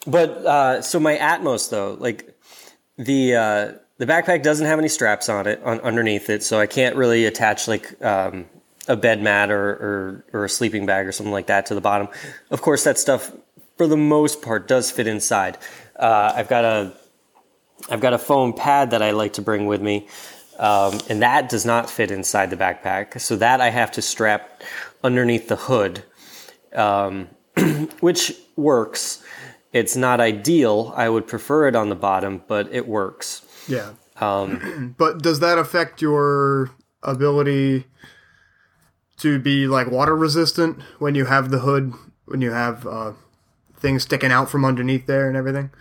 But 0.06 0.30
uh, 0.46 0.82
so 0.84 1.00
my 1.00 1.18
Atmos 1.18 1.72
though, 1.72 1.98
like 2.00 2.38
the 2.98 3.36
uh, 3.36 3.72
the 3.98 4.06
backpack 4.06 4.44
doesn't 4.44 4.68
have 4.68 4.78
any 4.78 4.90
straps 4.90 5.28
on 5.28 5.48
it 5.48 5.60
on 5.64 5.80
underneath 5.80 6.30
it, 6.30 6.44
so 6.44 6.60
I 6.60 6.68
can't 6.68 6.96
really 6.96 7.26
attach 7.26 7.68
like 7.68 8.00
um, 8.04 8.46
a 8.88 8.96
bed 8.96 9.24
mat 9.24 9.50
or, 9.50 9.70
or 9.72 10.26
or 10.34 10.46
a 10.46 10.50
sleeping 10.50 10.86
bag 10.86 11.08
or 11.08 11.12
something 11.12 11.34
like 11.34 11.48
that 11.48 11.66
to 11.68 11.76
the 11.76 11.82
bottom. 11.82 12.10
Of 12.52 12.62
course, 12.62 12.84
that 12.84 13.00
stuff 13.00 13.32
for 13.80 13.88
the 13.88 13.96
most 13.96 14.42
part 14.42 14.68
does 14.68 14.92
fit 14.92 15.08
inside. 15.08 15.58
Uh, 15.98 16.34
I've 16.36 16.50
got 16.50 16.66
a 16.66 16.92
I've 17.90 18.02
got 18.02 18.12
a 18.12 18.18
foam 18.18 18.52
pad 18.52 18.92
that 18.92 19.02
I 19.02 19.12
like 19.12 19.32
to 19.34 19.42
bring 19.42 19.68
with 19.68 19.82
me, 19.82 20.10
um, 20.60 21.00
and 21.08 21.22
that 21.22 21.48
does 21.48 21.66
not 21.66 21.90
fit 21.90 22.12
inside 22.12 22.50
the 22.50 22.58
backpack. 22.58 23.22
So 23.22 23.38
that 23.38 23.62
I 23.62 23.70
have 23.70 23.90
to 23.94 24.02
strap 24.02 24.62
underneath 25.02 25.48
the 25.48 25.56
hood, 25.56 26.04
um, 26.74 27.30
which 28.02 28.34
works. 28.58 29.24
It's 29.72 29.96
not 29.96 30.20
ideal. 30.20 30.94
I 30.98 31.08
would 31.08 31.26
prefer 31.26 31.70
it 31.70 31.76
on 31.76 31.88
the 31.88 31.96
bottom, 31.96 32.44
but 32.50 32.68
it 32.74 32.86
works. 32.86 33.46
yeah. 33.70 33.94
Um, 34.20 34.94
But 34.98 35.22
does 35.22 35.40
that 35.40 35.58
affect 35.58 36.02
your 36.02 36.72
ability 37.02 37.86
to 39.20 39.40
be 39.40 39.68
like 39.68 39.90
water 39.90 40.18
resistant 40.18 40.82
when 40.98 41.16
you 41.16 41.26
have 41.26 41.50
the 41.50 41.60
hood, 41.60 41.94
when 42.26 42.42
you 42.42 42.52
have 42.52 42.86
uh, 42.86 43.14
things 43.80 44.04
sticking 44.04 44.32
out 44.32 44.50
from 44.50 44.66
underneath 44.66 45.06
there 45.06 45.28
and 45.28 45.38
everything? 45.38 45.72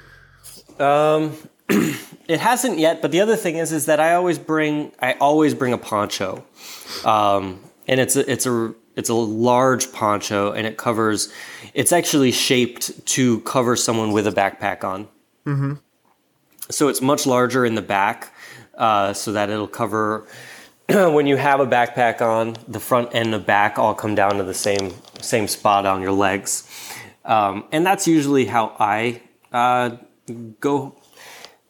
Um, 0.79 1.37
it 1.69 2.41
hasn't 2.41 2.79
yet, 2.79 3.03
but 3.03 3.11
the 3.11 3.21
other 3.21 3.37
thing 3.37 3.57
is, 3.57 3.73
is 3.73 3.87
that 3.87 4.01
I 4.01 4.15
always 4.15 4.39
bring, 4.39 4.93
I 5.01 5.15
always 5.15 5.55
bring 5.55 5.73
a 5.73 5.79
poncho, 5.79 6.45
um, 7.05 7.61
and 7.87 8.01
it's 8.01 8.17
a, 8.17 8.31
it's 8.31 8.47
a, 8.47 8.75
it's 8.97 9.09
a 9.09 9.15
large 9.15 9.93
poncho, 9.93 10.53
and 10.53 10.67
it 10.67 10.77
covers. 10.77 11.33
It's 11.73 11.93
actually 11.93 12.33
shaped 12.33 13.07
to 13.07 13.41
cover 13.41 13.77
someone 13.77 14.13
with 14.13 14.27
a 14.27 14.33
backpack 14.33 14.83
on. 14.83 15.09
Mm-hmm. 15.47 15.75
So 16.71 16.89
it's 16.89 17.01
much 17.01 17.27
larger 17.27 17.65
in 17.65 17.75
the 17.75 17.83
back, 17.83 18.35
uh, 18.77 19.13
so 19.13 19.33
that 19.33 19.51
it'll 19.51 19.69
cover. 19.69 20.27
when 20.89 21.27
you 21.27 21.37
have 21.37 21.61
a 21.61 21.67
backpack 21.67 22.23
on, 22.23 22.57
the 22.67 22.81
front 22.81 23.11
and 23.13 23.33
the 23.33 23.39
back 23.39 23.79
all 23.79 23.95
come 23.95 24.15
down 24.15 24.39
to 24.39 24.43
the 24.43 24.55
same 24.55 24.93
same 25.21 25.47
spot 25.47 25.87
on 25.87 26.01
your 26.01 26.13
legs, 26.13 26.69
um, 27.29 27.65
and 27.71 27.87
that's 27.87 28.09
usually 28.09 28.47
how 28.47 28.75
I 28.81 29.23
uh, 29.53 29.97
go 30.61 30.97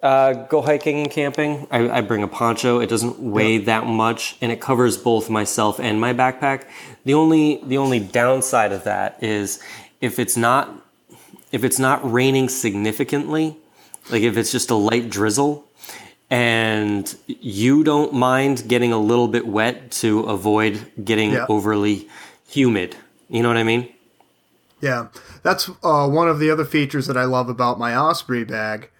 uh, 0.02 0.32
go 0.46 0.62
hiking 0.62 1.00
and 1.00 1.10
camping. 1.10 1.66
I, 1.70 1.90
I 1.90 2.00
bring 2.02 2.22
a 2.22 2.28
poncho. 2.28 2.78
It 2.78 2.88
doesn't 2.88 3.18
weigh 3.18 3.58
that 3.58 3.84
much, 3.86 4.36
and 4.40 4.52
it 4.52 4.60
covers 4.60 4.96
both 4.96 5.28
myself 5.28 5.80
and 5.80 6.00
my 6.00 6.14
backpack. 6.14 6.64
The 7.04 7.14
only 7.14 7.60
the 7.64 7.78
only 7.78 7.98
downside 8.00 8.72
of 8.72 8.84
that 8.84 9.22
is 9.22 9.60
if 10.00 10.18
it's 10.18 10.36
not 10.36 10.70
if 11.50 11.64
it's 11.64 11.78
not 11.78 12.00
raining 12.10 12.48
significantly, 12.48 13.56
like 14.10 14.22
if 14.22 14.36
it's 14.36 14.52
just 14.52 14.70
a 14.70 14.74
light 14.76 15.10
drizzle, 15.10 15.66
and 16.30 17.16
you 17.26 17.82
don't 17.82 18.12
mind 18.12 18.68
getting 18.68 18.92
a 18.92 18.98
little 18.98 19.28
bit 19.28 19.46
wet 19.46 19.90
to 20.02 20.20
avoid 20.20 20.92
getting 21.02 21.32
Yeah. 21.32 21.46
overly 21.48 22.08
humid. 22.46 22.94
You 23.28 23.42
know 23.42 23.48
what 23.48 23.56
I 23.56 23.64
mean? 23.64 23.88
Yeah, 24.80 25.08
that's 25.42 25.68
uh, 25.82 26.08
one 26.08 26.28
of 26.28 26.38
the 26.38 26.50
other 26.50 26.64
features 26.64 27.06
that 27.08 27.16
I 27.16 27.24
love 27.24 27.48
about 27.48 27.78
my 27.78 27.96
Osprey 27.96 28.44
bag 28.44 28.90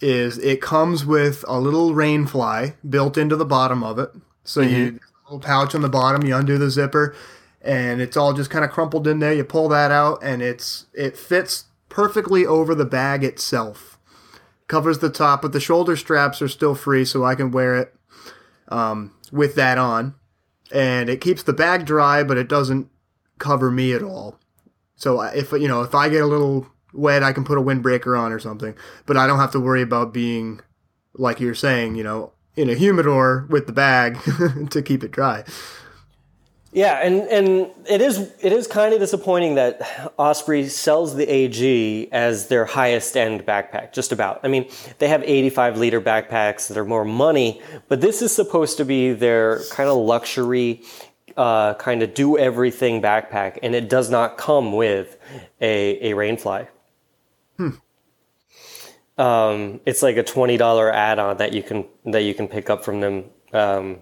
is 0.00 0.38
it 0.38 0.60
comes 0.60 1.04
with 1.04 1.44
a 1.46 1.60
little 1.60 1.94
rain 1.94 2.26
fly 2.26 2.74
built 2.88 3.16
into 3.16 3.36
the 3.36 3.44
bottom 3.44 3.84
of 3.84 3.98
it. 3.98 4.10
So 4.44 4.60
you 4.60 4.98
a 5.30 5.34
little 5.34 5.46
pouch 5.46 5.74
on 5.74 5.82
the 5.82 5.88
bottom, 5.88 6.26
you 6.26 6.34
undo 6.34 6.58
the 6.58 6.70
zipper, 6.70 7.14
and 7.62 8.00
it's 8.00 8.16
all 8.16 8.32
just 8.32 8.50
kind 8.50 8.64
of 8.64 8.70
crumpled 8.70 9.06
in 9.06 9.20
there. 9.20 9.32
You 9.32 9.44
pull 9.44 9.68
that 9.68 9.90
out, 9.90 10.18
and 10.22 10.42
it's 10.42 10.86
it 10.92 11.16
fits 11.16 11.66
perfectly 11.88 12.44
over 12.44 12.74
the 12.74 12.84
bag 12.84 13.22
itself. 13.22 13.98
Covers 14.66 14.98
the 14.98 15.10
top, 15.10 15.42
but 15.42 15.52
the 15.52 15.60
shoulder 15.60 15.96
straps 15.96 16.40
are 16.42 16.48
still 16.48 16.74
free, 16.74 17.04
so 17.04 17.24
I 17.24 17.34
can 17.34 17.50
wear 17.50 17.76
it 17.76 17.94
um, 18.68 19.14
with 19.30 19.54
that 19.56 19.78
on, 19.78 20.14
and 20.72 21.08
it 21.08 21.20
keeps 21.20 21.42
the 21.42 21.52
bag 21.52 21.84
dry, 21.84 22.24
but 22.24 22.38
it 22.38 22.48
doesn't 22.48 22.88
cover 23.38 23.70
me 23.70 23.92
at 23.92 24.02
all. 24.02 24.39
So 25.00 25.22
if 25.22 25.50
you 25.52 25.66
know 25.66 25.82
if 25.82 25.94
I 25.94 26.08
get 26.08 26.22
a 26.22 26.26
little 26.26 26.66
wet, 26.92 27.22
I 27.22 27.32
can 27.32 27.42
put 27.42 27.58
a 27.58 27.60
windbreaker 27.62 28.18
on 28.18 28.32
or 28.32 28.38
something, 28.38 28.74
but 29.06 29.16
I 29.16 29.26
don't 29.26 29.38
have 29.38 29.52
to 29.52 29.60
worry 29.60 29.82
about 29.82 30.12
being 30.12 30.60
like 31.14 31.40
you're 31.40 31.54
saying, 31.54 31.96
you 31.96 32.04
know, 32.04 32.32
in 32.54 32.68
a 32.68 32.74
humidor 32.74 33.46
with 33.48 33.66
the 33.66 33.72
bag 33.72 34.18
to 34.70 34.82
keep 34.82 35.02
it 35.02 35.10
dry. 35.10 35.44
Yeah, 36.72 37.00
and, 37.02 37.22
and 37.22 37.70
it 37.88 38.00
is 38.00 38.30
it 38.40 38.52
is 38.52 38.68
kind 38.68 38.94
of 38.94 39.00
disappointing 39.00 39.56
that 39.56 40.12
Osprey 40.16 40.68
sells 40.68 41.16
the 41.16 41.26
AG 41.26 42.08
as 42.12 42.46
their 42.46 42.64
highest 42.64 43.16
end 43.16 43.44
backpack. 43.44 43.92
Just 43.92 44.12
about. 44.12 44.40
I 44.44 44.48
mean, 44.48 44.70
they 44.98 45.08
have 45.08 45.22
85 45.24 45.78
liter 45.78 46.00
backpacks 46.00 46.68
that 46.68 46.76
are 46.76 46.84
more 46.84 47.04
money, 47.04 47.60
but 47.88 48.00
this 48.00 48.22
is 48.22 48.32
supposed 48.32 48.76
to 48.76 48.84
be 48.84 49.12
their 49.12 49.64
kind 49.70 49.88
of 49.88 49.96
luxury, 49.96 50.82
uh, 51.40 51.74
kind 51.74 52.02
of 52.02 52.12
do 52.14 52.36
everything 52.38 53.00
backpack, 53.02 53.58
and 53.62 53.74
it 53.74 53.88
does 53.88 54.08
not 54.10 54.36
come 54.36 54.72
with 54.82 55.16
a 55.60 56.10
a 56.10 56.14
rainfly. 56.14 56.68
Um, 59.18 59.80
it's 59.84 60.02
like 60.02 60.16
a 60.16 60.22
twenty 60.22 60.56
dollar 60.56 60.90
add 60.92 61.18
on 61.18 61.36
that 61.38 61.52
you 61.52 61.62
can 61.62 61.84
that 62.06 62.22
you 62.22 62.34
can 62.34 62.48
pick 62.48 62.70
up 62.70 62.84
from 62.84 63.00
them. 63.00 63.24
Um, 63.52 63.98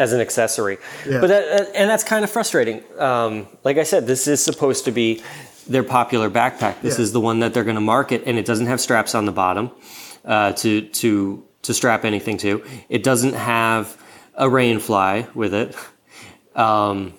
as 0.00 0.12
an 0.12 0.20
accessory. 0.20 0.78
Yeah. 1.08 1.20
But 1.20 1.26
that, 1.26 1.70
and 1.74 1.90
that's 1.90 2.04
kind 2.04 2.22
of 2.22 2.30
frustrating. 2.30 2.84
Um, 3.00 3.48
like 3.64 3.78
I 3.78 3.82
said, 3.82 4.06
this 4.06 4.28
is 4.28 4.40
supposed 4.40 4.84
to 4.84 4.92
be 4.92 5.20
their 5.66 5.82
popular 5.82 6.30
backpack. 6.30 6.80
This 6.82 6.98
Yeah. 6.98 7.02
is 7.02 7.12
the 7.12 7.18
one 7.20 7.40
that 7.40 7.52
they're 7.52 7.64
going 7.64 7.74
to 7.74 7.80
market, 7.80 8.22
and 8.24 8.38
it 8.38 8.46
doesn't 8.46 8.66
have 8.66 8.80
straps 8.80 9.16
on 9.16 9.24
the 9.26 9.32
bottom 9.32 9.72
uh, 10.24 10.52
to 10.52 10.82
to 10.82 11.42
to 11.62 11.74
strap 11.74 12.04
anything 12.04 12.36
to. 12.38 12.62
It 12.88 13.02
doesn't 13.02 13.34
have 13.34 13.96
a 14.36 14.48
rain 14.48 14.78
fly 14.78 15.26
with 15.34 15.52
it, 15.52 15.74
um, 16.58 17.14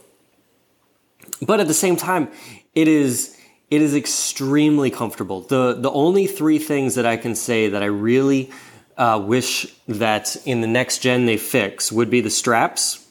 but 1.42 1.60
at 1.60 1.68
the 1.68 1.74
same 1.74 1.96
time, 1.96 2.30
it 2.76 2.88
is 2.88 3.36
it 3.72 3.82
is 3.82 3.96
extremely 3.96 4.90
comfortable. 4.92 5.42
the 5.42 5.74
The 5.74 5.92
only 5.92 6.28
three 6.28 6.60
things 6.60 6.96
that 6.96 7.06
I 7.06 7.18
can 7.18 7.36
say 7.36 7.70
that 7.70 7.82
I 7.82 7.86
really 7.88 8.52
uh, 8.98 9.22
wish 9.26 9.68
that 9.88 10.36
in 10.46 10.62
the 10.62 10.68
next 10.68 11.00
gen 11.00 11.26
they 11.26 11.38
fix 11.38 11.92
would 11.92 12.10
be 12.10 12.22
the 12.22 12.30
straps, 12.30 13.08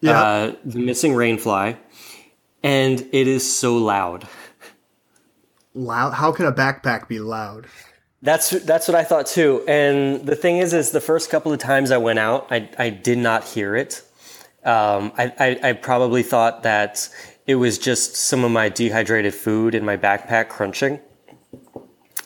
Yeah. 0.00 0.20
uh, 0.22 0.54
the 0.64 0.78
missing 0.78 1.14
rain 1.14 1.38
fly, 1.38 1.76
and 2.62 3.00
it 3.12 3.26
is 3.28 3.42
so 3.58 3.76
loud. 3.76 4.28
loud. 5.74 6.12
How 6.14 6.32
can 6.32 6.46
a 6.46 6.52
backpack 6.52 7.08
be 7.08 7.18
loud? 7.20 7.66
That's 8.20 8.50
that's 8.50 8.86
what 8.88 8.94
I 8.94 9.04
thought 9.04 9.26
too. 9.26 9.64
And 9.66 10.24
the 10.26 10.36
thing 10.36 10.58
is, 10.58 10.74
is 10.74 10.90
the 10.90 11.00
first 11.00 11.30
couple 11.30 11.52
of 11.52 11.58
times 11.58 11.90
I 11.90 11.96
went 11.98 12.18
out, 12.18 12.46
I 12.50 12.68
I 12.78 12.90
did 12.90 13.18
not 13.18 13.44
hear 13.44 13.74
it. 13.74 14.02
Um, 14.64 15.12
I, 15.18 15.32
I 15.38 15.70
I 15.70 15.72
probably 15.72 16.22
thought 16.22 16.62
that 16.62 17.08
it 17.46 17.56
was 17.56 17.78
just 17.78 18.14
some 18.16 18.44
of 18.44 18.50
my 18.50 18.68
dehydrated 18.68 19.34
food 19.34 19.74
in 19.74 19.84
my 19.84 19.96
backpack 19.96 20.48
crunching. 20.48 21.00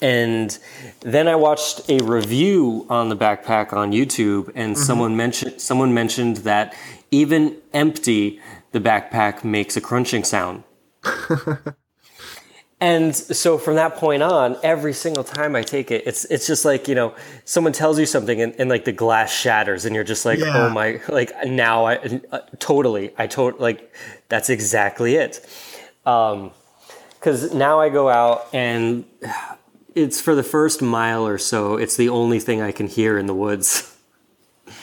And 0.02 0.59
then 1.00 1.26
I 1.26 1.37
watched 1.37 1.88
a 1.88 1.99
review 2.02 2.87
on 2.90 3.09
the 3.09 3.16
backpack 3.16 3.73
on 3.73 3.93
YouTube, 3.93 4.52
and 4.55 4.76
someone 4.76 5.16
mentioned 5.16 5.61
someone 5.61 5.95
mentioned 5.95 6.38
that 6.38 6.75
even 7.11 7.57
empty, 7.73 8.40
the 8.73 8.81
backpack 8.81 9.43
makes 9.43 9.76
a 9.76 9.81
crunching 9.81 10.25
sound. 10.25 10.64
And 12.78 13.16
so 13.16 13.56
from 13.56 13.76
that 13.76 13.97
point 13.97 14.23
on, 14.23 14.59
every 14.62 14.92
single 14.92 15.25
time 15.25 15.56
I 15.56 15.62
take 15.62 15.90
it, 15.90 16.06
it's 16.06 16.26
it's 16.26 16.47
just 16.47 16.66
like 16.66 16.88
you 16.88 16.95
know, 16.95 17.14
someone 17.47 17.73
tells 17.73 17.99
you 17.99 18.04
something 18.04 18.38
and, 18.42 18.54
and 18.59 18.68
like 18.68 18.85
the 18.85 18.92
glass 18.92 19.33
shatters, 19.33 19.87
and 19.87 19.95
you're 19.95 20.04
just 20.04 20.26
like, 20.26 20.38
Yeah. 20.40 20.66
oh 20.66 20.68
my, 20.68 21.00
like 21.09 21.33
now 21.47 21.87
I 21.87 22.21
uh, 22.30 22.40
totally, 22.59 23.14
I 23.16 23.28
tot 23.28 23.59
like 23.61 23.95
that's 24.28 24.50
exactly 24.50 25.14
it. 25.14 25.40
Um, 26.04 26.50
because 27.14 27.52
now 27.54 27.80
I 27.80 27.88
go 27.88 28.09
out 28.11 28.47
and 28.52 29.04
it's 29.95 30.21
for 30.21 30.35
the 30.35 30.42
first 30.45 30.83
mile 30.83 31.26
or 31.26 31.38
so, 31.38 31.76
it's 31.76 31.97
the 31.97 32.11
only 32.11 32.38
thing 32.40 32.61
I 32.61 32.73
can 32.73 32.87
hear 32.88 33.18
in 33.18 33.25
the 33.26 33.35
woods. 33.35 33.97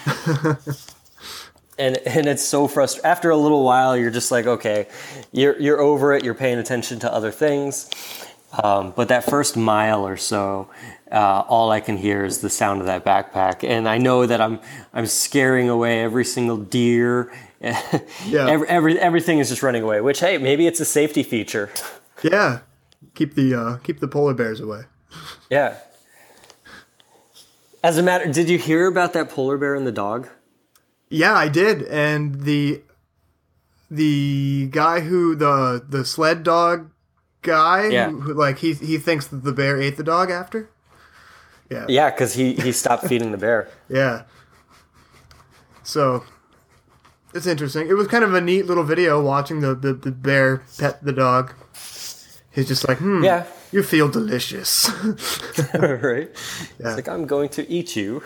and 1.77 1.97
and 1.97 2.27
it's 2.27 2.43
so 2.43 2.67
frustrating. 2.67 3.09
After 3.09 3.29
a 3.29 3.37
little 3.37 3.63
while, 3.63 3.95
you're 3.97 4.11
just 4.11 4.31
like, 4.31 4.45
okay, 4.45 4.87
you're 5.31 5.59
you're 5.59 5.79
over 5.79 6.13
it. 6.13 6.23
You're 6.23 6.35
paying 6.35 6.59
attention 6.59 6.99
to 6.99 7.13
other 7.13 7.31
things. 7.31 7.89
Um, 8.63 8.93
but 8.95 9.07
that 9.07 9.23
first 9.23 9.57
mile 9.57 10.05
or 10.05 10.15
so, 10.15 10.69
uh, 11.11 11.43
all 11.47 11.71
I 11.71 11.79
can 11.79 11.97
hear 11.97 12.23
is 12.23 12.39
the 12.41 12.51
sound 12.51 12.81
of 12.81 12.85
that 12.87 13.03
backpack, 13.03 13.67
and 13.67 13.89
I 13.89 13.97
know 13.97 14.25
that 14.27 14.39
I'm 14.41 14.59
I'm 14.93 15.07
scaring 15.07 15.69
away 15.69 16.01
every 16.03 16.25
single 16.25 16.57
deer. 16.57 17.31
Yeah. 18.25 18.49
every, 18.49 18.67
every 18.67 18.99
everything 18.99 19.39
is 19.39 19.47
just 19.47 19.63
running 19.63 19.83
away. 19.83 20.01
Which 20.01 20.19
hey, 20.19 20.37
maybe 20.37 20.67
it's 20.67 20.81
a 20.81 20.85
safety 20.85 21.23
feature. 21.23 21.69
Yeah. 22.23 22.59
Keep 23.15 23.35
the 23.35 23.53
uh, 23.53 23.77
keep 23.77 23.99
the 23.99 24.07
polar 24.07 24.33
bears 24.33 24.59
away. 24.61 24.83
Yeah. 25.49 25.75
As 27.83 27.97
a 27.97 28.03
matter, 28.03 28.31
did 28.31 28.49
you 28.49 28.57
hear 28.57 28.87
about 28.87 29.11
that 29.13 29.29
polar 29.29 29.57
bear 29.57 29.75
and 29.75 29.85
the 29.85 29.91
dog? 29.91 30.29
Yeah, 31.13 31.33
I 31.35 31.47
did. 31.47 31.83
And 31.83 32.41
the 32.41 32.81
the 33.91 34.67
guy 34.71 35.01
who 35.01 35.35
the 35.35 35.83
the 35.87 36.03
sled 36.03 36.41
dog 36.43 36.89
guy 37.43 37.87
Yeah. 37.89 38.09
who, 38.09 38.33
like 38.33 38.57
he 38.59 38.73
he 38.73 38.97
thinks 38.97 39.27
that 39.27 39.43
the 39.43 39.53
bear 39.53 39.79
ate 39.79 39.97
the 39.97 40.03
dog 40.03 40.31
after. 40.31 40.69
Yeah. 41.69 41.85
Yeah, 41.87 42.09
because 42.09 42.33
he 42.33 42.53
he 42.55 42.71
stopped 42.71 43.05
feeding 43.09 43.31
the 43.31 43.37
bear. 43.37 43.69
Yeah. 43.89 44.23
So 45.83 46.23
it's 47.33 47.45
interesting. 47.45 47.87
It 47.89 47.93
was 47.93 48.07
kind 48.07 48.23
of 48.23 48.33
a 48.33 48.41
neat 48.41 48.65
little 48.65 48.83
video 48.83 49.21
watching 49.21 49.59
the, 49.61 49.75
the, 49.75 49.93
the 49.93 50.11
bear 50.11 50.63
pet 50.79 51.03
the 51.03 51.11
dog. 51.13 51.53
He's 52.51 52.67
just 52.67 52.87
like, 52.87 52.99
hmm, 52.99 53.23
Yeah. 53.23 53.45
you 53.71 53.81
feel 53.83 54.07
delicious. 54.09 54.89
right? 55.73 56.29
Yeah. 56.79 56.87
It's 56.89 56.95
like 56.95 57.09
I'm 57.09 57.25
going 57.25 57.49
to 57.49 57.69
eat 57.69 57.95
you. 57.95 58.21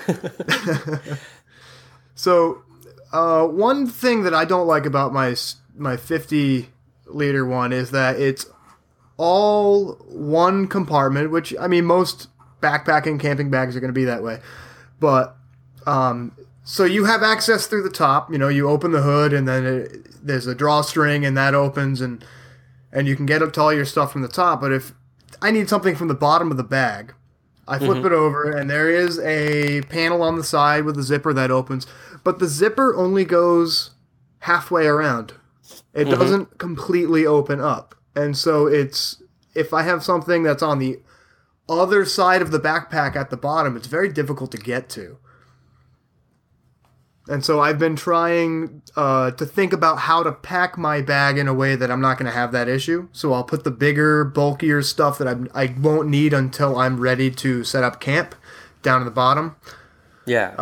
So, 2.16 2.64
uh, 3.12 3.46
one 3.46 3.88
thing 3.88 4.24
that 4.24 4.34
I 4.34 4.46
don't 4.46 4.68
like 4.68 4.86
about 4.86 5.14
my 5.14 5.36
my 5.76 5.96
50 5.96 6.70
liter 7.06 7.46
one 7.46 7.72
is 7.72 7.92
that 7.92 8.20
it's 8.20 8.48
all 9.18 9.94
one 10.08 10.68
compartment, 10.68 11.32
which 11.32 11.54
I 11.60 11.68
mean 11.68 11.86
most 11.86 12.28
backpacking 12.62 13.20
camping 13.20 13.50
bags 13.50 13.76
are 13.76 13.80
going 13.80 13.94
to 13.94 14.00
be 14.00 14.06
that 14.06 14.24
way. 14.24 14.40
But 15.00 15.36
um, 15.86 16.34
so 16.64 16.84
you 16.84 17.06
have 17.06 17.24
access 17.24 17.68
through 17.68 17.84
the 17.84 17.90
top. 17.90 18.32
You 18.32 18.38
know, 18.38 18.50
you 18.50 18.70
open 18.70 18.92
the 18.92 19.02
hood, 19.02 19.34
and 19.34 19.48
then 19.48 19.66
it, 19.66 20.26
there's 20.26 20.48
a 20.48 20.56
drawstring, 20.56 21.26
and 21.26 21.38
that 21.38 21.56
opens, 21.56 22.02
and 22.02 22.24
and 22.92 23.08
you 23.08 23.16
can 23.16 23.26
get 23.26 23.42
up 23.42 23.54
to 23.54 23.62
all 23.62 23.74
your 23.74 23.86
stuff 23.86 24.12
from 24.12 24.22
the 24.22 24.28
top. 24.28 24.62
But 24.62 24.72
if 24.72 24.94
I 25.42 25.52
need 25.52 25.70
something 25.70 25.96
from 25.96 26.08
the 26.08 26.16
bottom 26.16 26.52
of 26.52 26.58
the 26.58 26.64
bag, 26.64 27.14
I 27.68 27.80
flip 27.80 28.06
it 28.06 28.12
over, 28.14 28.50
and 28.50 28.70
there 28.70 28.90
is 28.90 29.20
a 29.20 29.82
panel 29.84 30.22
on 30.22 30.38
the 30.38 30.44
side 30.44 30.86
with 30.86 30.98
a 30.98 31.04
zipper 31.04 31.34
that 31.34 31.52
opens. 31.52 31.86
But 32.28 32.40
the 32.40 32.48
zipper 32.48 32.94
only 32.94 33.24
goes 33.24 33.92
halfway 34.40 34.86
around. 34.86 35.36
It 35.94 36.10
doesn't 36.10 36.58
completely 36.58 37.26
open 37.26 37.62
up. 37.62 37.96
And 38.18 38.36
so 38.36 38.68
it's 38.68 39.24
if 39.56 39.74
I 39.74 39.84
have 39.84 40.04
something 40.04 40.44
that's 40.44 40.62
on 40.62 40.80
the 40.80 41.00
other 41.70 42.04
side 42.04 42.42
of 42.42 42.52
the 42.52 42.60
backpack 42.60 43.16
at 43.16 43.30
the 43.30 43.38
bottom, 43.38 43.78
it's 43.78 43.88
very 43.88 44.10
difficult 44.10 44.52
to 44.52 44.58
get 44.58 44.90
to. 44.90 45.20
And 47.30 47.46
so 47.46 47.62
I've 47.62 47.80
been 47.80 47.96
trying 47.96 48.82
uh, 48.98 49.32
to 49.32 49.46
think 49.46 49.72
about 49.72 50.00
how 50.00 50.22
to 50.22 50.34
pack 50.34 50.78
my 50.78 51.02
bag 51.02 51.38
in 51.38 51.48
a 51.48 51.54
way 51.54 51.78
that 51.78 51.90
I'm 51.90 52.02
not 52.02 52.18
going 52.18 52.30
to 52.30 52.38
have 52.38 52.52
that 52.52 52.68
issue. 52.68 53.08
So 53.14 53.32
I'll 53.32 53.46
put 53.46 53.64
the 53.64 53.72
bigger, 53.72 54.26
bulkier 54.26 54.82
stuff 54.82 55.18
that 55.20 55.30
I'm, 55.30 55.48
I 55.54 55.74
won't 55.80 56.10
need 56.10 56.34
until 56.34 56.78
I'm 56.78 57.00
ready 57.00 57.32
to 57.32 57.64
set 57.64 57.86
up 57.86 58.02
camp 58.02 58.36
down 58.82 59.00
at 59.00 59.06
the 59.06 59.12
bottom. 59.12 59.56
yeah. 60.58 60.62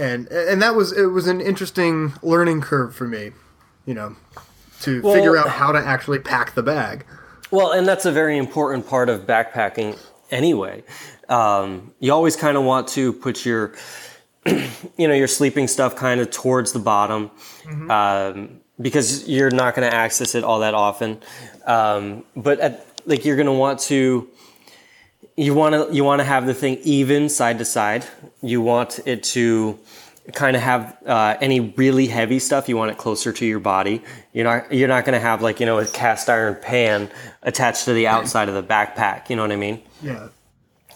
And 0.00 0.28
and 0.28 0.62
that 0.62 0.74
was 0.74 0.92
it 0.92 1.06
was 1.06 1.26
an 1.26 1.40
interesting 1.42 2.14
learning 2.22 2.62
curve 2.62 2.94
for 2.94 3.06
me, 3.06 3.32
you 3.84 3.92
know, 3.92 4.16
to 4.80 5.02
Well- 5.02 5.14
figure 5.14 5.36
out 5.36 5.48
how 5.50 5.72
to 5.72 5.78
actually 5.78 6.18
pack 6.20 6.54
the 6.54 6.62
bag. 6.62 7.04
Well, 7.50 7.72
and 7.72 7.86
that's 7.86 8.06
a 8.06 8.12
very 8.12 8.38
important 8.38 8.88
part 8.88 9.08
of 9.08 9.26
backpacking 9.26 9.98
anyway. 10.30 10.84
Um, 11.28 11.92
you 11.98 12.12
always 12.12 12.34
kind 12.36 12.56
of 12.56 12.64
want 12.64 12.88
to 12.88 13.12
put 13.12 13.44
your, 13.44 13.74
you 14.46 15.08
know, 15.08 15.14
your 15.14 15.26
sleeping 15.26 15.68
stuff 15.68 15.96
kind 15.96 16.20
of 16.20 16.30
towards 16.30 16.72
the 16.72 16.78
bottom 16.78 17.30
um, 17.90 18.60
because 18.80 19.28
you're 19.28 19.50
not 19.50 19.74
going 19.74 19.88
to 19.88 19.94
access 19.94 20.34
it 20.34 20.44
all 20.44 20.60
that 20.60 20.74
often. 20.74 21.20
Um, 21.66 22.24
but 22.36 22.60
at, 22.60 22.86
like 23.04 23.24
you're 23.24 23.36
going 23.36 23.46
to 23.46 23.52
want 23.52 23.80
to, 23.80 24.28
you 25.40 25.54
want 25.54 25.74
to 25.74 25.94
you 25.94 26.04
want 26.04 26.20
to 26.20 26.24
have 26.24 26.46
the 26.46 26.54
thing 26.54 26.78
even 26.82 27.28
side 27.28 27.58
to 27.58 27.64
side. 27.64 28.04
You 28.42 28.60
want 28.60 29.00
it 29.06 29.22
to 29.34 29.78
kind 30.34 30.54
of 30.54 30.62
have 30.62 30.96
uh, 31.06 31.36
any 31.40 31.60
really 31.60 32.06
heavy 32.06 32.38
stuff. 32.38 32.68
You 32.68 32.76
want 32.76 32.90
it 32.90 32.98
closer 32.98 33.32
to 33.32 33.46
your 33.46 33.58
body. 33.58 34.02
You're 34.34 34.44
not 34.44 34.72
you're 34.72 34.88
not 34.88 35.04
going 35.06 35.14
to 35.14 35.20
have 35.20 35.40
like 35.40 35.58
you 35.58 35.66
know 35.66 35.78
a 35.78 35.86
cast 35.86 36.28
iron 36.28 36.56
pan 36.60 37.10
attached 37.42 37.86
to 37.86 37.94
the 37.94 38.06
outside 38.06 38.48
of 38.50 38.54
the 38.54 38.62
backpack. 38.62 39.30
You 39.30 39.36
know 39.36 39.42
what 39.42 39.52
I 39.52 39.56
mean? 39.56 39.82
Yeah. 40.02 40.28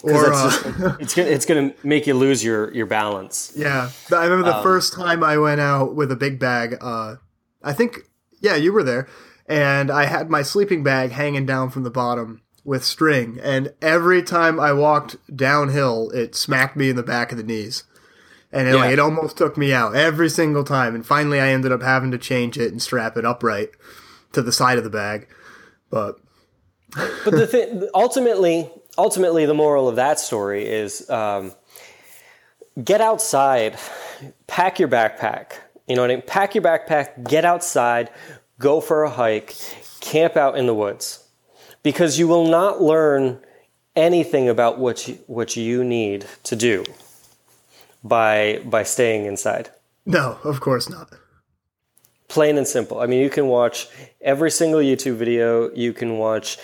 Because 0.03 0.21
Or 0.21 0.29
it's 0.29 0.37
uh, 0.37 0.49
just, 0.51 1.01
it's 1.01 1.15
gonna 1.15 1.29
it's 1.29 1.45
gonna 1.45 1.73
make 1.83 2.05
you 2.05 2.13
lose 2.13 2.43
your 2.43 2.71
your 2.71 2.85
balance. 2.85 3.51
Yeah, 3.55 3.89
I 4.11 4.25
remember 4.25 4.47
Um, 4.51 4.57
the 4.57 4.63
first 4.63 4.93
time 4.93 5.23
I 5.23 5.39
went 5.39 5.59
out 5.59 5.95
with 5.95 6.11
a 6.11 6.15
big 6.15 6.37
bag. 6.37 6.77
Uh, 6.79 7.15
I 7.63 7.73
think, 7.73 8.01
yeah, 8.39 8.55
you 8.55 8.71
were 8.71 8.83
there, 8.83 9.07
and 9.47 9.89
I 9.89 10.05
had 10.05 10.29
my 10.29 10.43
sleeping 10.43 10.83
bag 10.83 11.09
hanging 11.11 11.47
down 11.47 11.71
from 11.71 11.81
the 11.81 11.89
bottom 11.89 12.41
with 12.65 12.83
string, 12.83 13.39
and 13.41 13.73
every 13.81 14.21
time 14.21 14.59
I 14.59 14.73
walked 14.73 15.15
downhill, 15.33 16.09
it 16.09 16.35
smacked 16.35 16.75
me 16.75 16.89
in 16.89 16.97
the 16.97 17.03
back 17.03 17.31
of 17.31 17.37
the 17.37 17.43
knees, 17.43 17.83
and 18.51 18.67
it, 18.67 18.75
like 18.75 18.91
it 18.91 18.99
almost 18.99 19.37
took 19.37 19.57
me 19.57 19.71
out 19.71 19.95
every 19.95 20.29
single 20.29 20.65
time. 20.65 20.95
And 20.95 21.05
finally, 21.05 21.39
I 21.39 21.49
ended 21.49 21.71
up 21.71 21.81
having 21.81 22.11
to 22.11 22.17
change 22.17 22.57
it 22.57 22.71
and 22.71 22.81
strap 22.81 23.15
it 23.15 23.25
upright 23.25 23.69
to 24.33 24.41
the 24.41 24.51
side 24.51 24.77
of 24.77 24.83
the 24.83 24.89
bag. 24.89 25.27
But 25.89 26.19
But 27.25 27.31
the 27.31 27.47
thing, 27.47 27.87
ultimately, 27.93 28.69
ultimately, 28.97 29.45
the 29.45 29.53
moral 29.53 29.89
of 29.89 29.97
that 29.97 30.19
story 30.19 30.65
is 30.65 31.09
um, 31.09 31.53
get 32.81 33.01
outside, 33.01 33.77
pack 34.47 34.79
your 34.79 34.87
backpack. 34.87 35.53
You 35.87 35.95
know 35.95 36.01
what 36.01 36.11
I 36.11 36.15
mean? 36.15 36.23
Pack 36.25 36.55
your 36.55 36.63
backpack, 36.63 37.27
get 37.27 37.45
outside, 37.45 38.11
go 38.59 38.79
for 38.79 39.03
a 39.03 39.09
hike, 39.09 39.55
camp 39.99 40.37
out 40.37 40.57
in 40.57 40.67
the 40.67 40.73
woods, 40.73 41.24
because 41.85 42.17
you 42.17 42.27
will 42.27 42.47
not 42.47 42.81
learn 42.81 43.39
anything 43.95 44.49
about 44.49 44.79
what 44.79 45.07
you, 45.07 45.13
what 45.27 45.55
you 45.55 45.83
need 45.83 46.25
to 46.41 46.55
do 46.55 46.83
by 48.03 48.59
by 48.65 48.83
staying 48.83 49.25
inside. 49.25 49.69
no, 50.05 50.37
of 50.43 50.59
course 50.59 50.89
not. 50.89 51.07
plain 52.27 52.57
and 52.57 52.67
simple. 52.67 52.97
I 52.99 53.05
mean, 53.05 53.21
you 53.21 53.29
can 53.29 53.47
watch 53.47 53.87
every 54.19 54.49
single 54.49 54.81
YouTube 54.89 55.17
video. 55.25 55.69
You 55.83 55.93
can 55.93 56.17
watch 56.17 56.57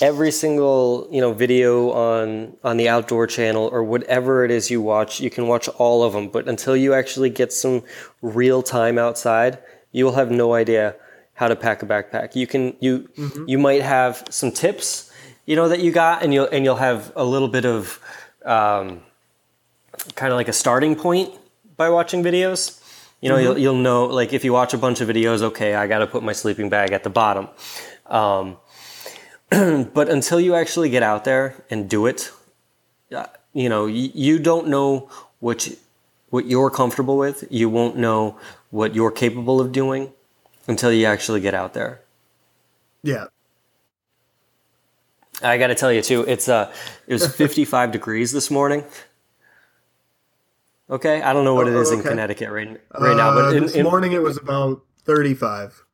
every 0.00 0.30
single 0.30 1.08
you 1.10 1.20
know 1.20 1.32
video 1.32 1.90
on 1.90 2.56
on 2.62 2.76
the 2.76 2.88
outdoor 2.88 3.26
channel 3.26 3.64
or 3.74 3.82
whatever 3.82 4.32
it 4.46 4.52
is 4.58 4.70
you 4.70 4.80
watch. 4.80 5.20
You 5.26 5.30
can 5.36 5.44
watch 5.52 5.66
all 5.82 5.98
of 6.06 6.12
them, 6.12 6.28
but 6.36 6.48
until 6.48 6.76
you 6.76 6.94
actually 6.94 7.30
get 7.40 7.52
some 7.52 7.82
real 8.22 8.62
time 8.62 8.96
outside, 9.06 9.58
you 9.90 10.04
will 10.04 10.18
have 10.22 10.30
no 10.30 10.54
idea 10.54 10.94
how 11.38 11.46
to 11.46 11.54
pack 11.54 11.84
a 11.84 11.86
backpack. 11.86 12.34
You 12.34 12.48
can 12.48 12.74
you 12.80 13.08
you 13.46 13.58
might 13.58 13.82
have 13.82 14.24
some 14.28 14.50
tips, 14.50 15.12
you 15.46 15.54
know, 15.54 15.68
that 15.68 15.78
you 15.78 15.92
got, 15.92 16.24
and 16.24 16.34
you'll 16.34 16.48
and 16.48 16.64
you'll 16.64 16.82
have 16.88 17.12
a 17.14 17.24
little 17.24 17.46
bit 17.46 17.64
of 17.64 18.00
um, 18.44 19.02
kind 20.16 20.32
of 20.32 20.36
like 20.36 20.48
a 20.48 20.52
starting 20.52 20.96
point 20.96 21.32
by 21.76 21.90
watching 21.90 22.24
videos. 22.24 22.82
You 23.20 23.28
know, 23.28 23.36
you'll 23.36 23.56
you'll 23.56 23.76
know 23.76 24.06
like 24.06 24.32
if 24.32 24.44
you 24.44 24.52
watch 24.52 24.74
a 24.74 24.78
bunch 24.78 25.00
of 25.00 25.08
videos, 25.08 25.42
okay, 25.42 25.76
I 25.76 25.86
got 25.86 26.00
to 26.00 26.08
put 26.08 26.24
my 26.24 26.32
sleeping 26.32 26.70
bag 26.70 26.90
at 26.90 27.04
the 27.04 27.10
bottom. 27.10 27.46
Um, 28.06 28.56
but 29.94 30.08
until 30.08 30.40
you 30.40 30.56
actually 30.56 30.90
get 30.90 31.04
out 31.04 31.24
there 31.24 31.54
and 31.70 31.88
do 31.88 32.06
it, 32.06 32.32
uh, 33.14 33.26
you 33.52 33.68
know, 33.68 33.86
you, 33.86 34.10
you 34.12 34.38
don't 34.40 34.66
know 34.66 35.08
what 35.38 35.68
you, 35.68 35.76
what 36.30 36.46
you're 36.46 36.70
comfortable 36.70 37.16
with. 37.16 37.44
You 37.48 37.68
won't 37.68 37.96
know 37.96 38.38
what 38.70 38.96
you're 38.96 39.12
capable 39.12 39.60
of 39.60 39.70
doing 39.70 40.12
until 40.68 40.92
you 40.92 41.06
actually 41.06 41.40
get 41.40 41.54
out 41.54 41.74
there. 41.74 42.00
Yeah. 43.02 43.26
I 45.42 45.56
got 45.58 45.68
to 45.68 45.74
tell 45.74 45.92
you 45.92 46.02
too, 46.02 46.22
it's 46.28 46.48
uh, 46.48 46.72
it 47.06 47.12
was 47.14 47.34
55 47.36 47.90
degrees 47.92 48.32
this 48.32 48.50
morning. 48.50 48.84
Okay, 50.90 51.20
I 51.22 51.32
don't 51.32 51.44
know 51.44 51.54
what 51.54 51.68
it 51.68 51.74
Oh, 51.74 51.80
is 51.80 51.90
in. 51.92 52.02
Connecticut 52.02 52.50
right 52.50 52.80
right 52.98 53.16
now, 53.16 53.34
but 53.34 53.44
Uh, 53.46 53.56
in, 53.56 53.62
this 53.64 53.74
in, 53.74 53.84
morning 53.84 54.12
it 54.12 54.22
was 54.22 54.36
about 54.38 54.82
35, 55.04 55.84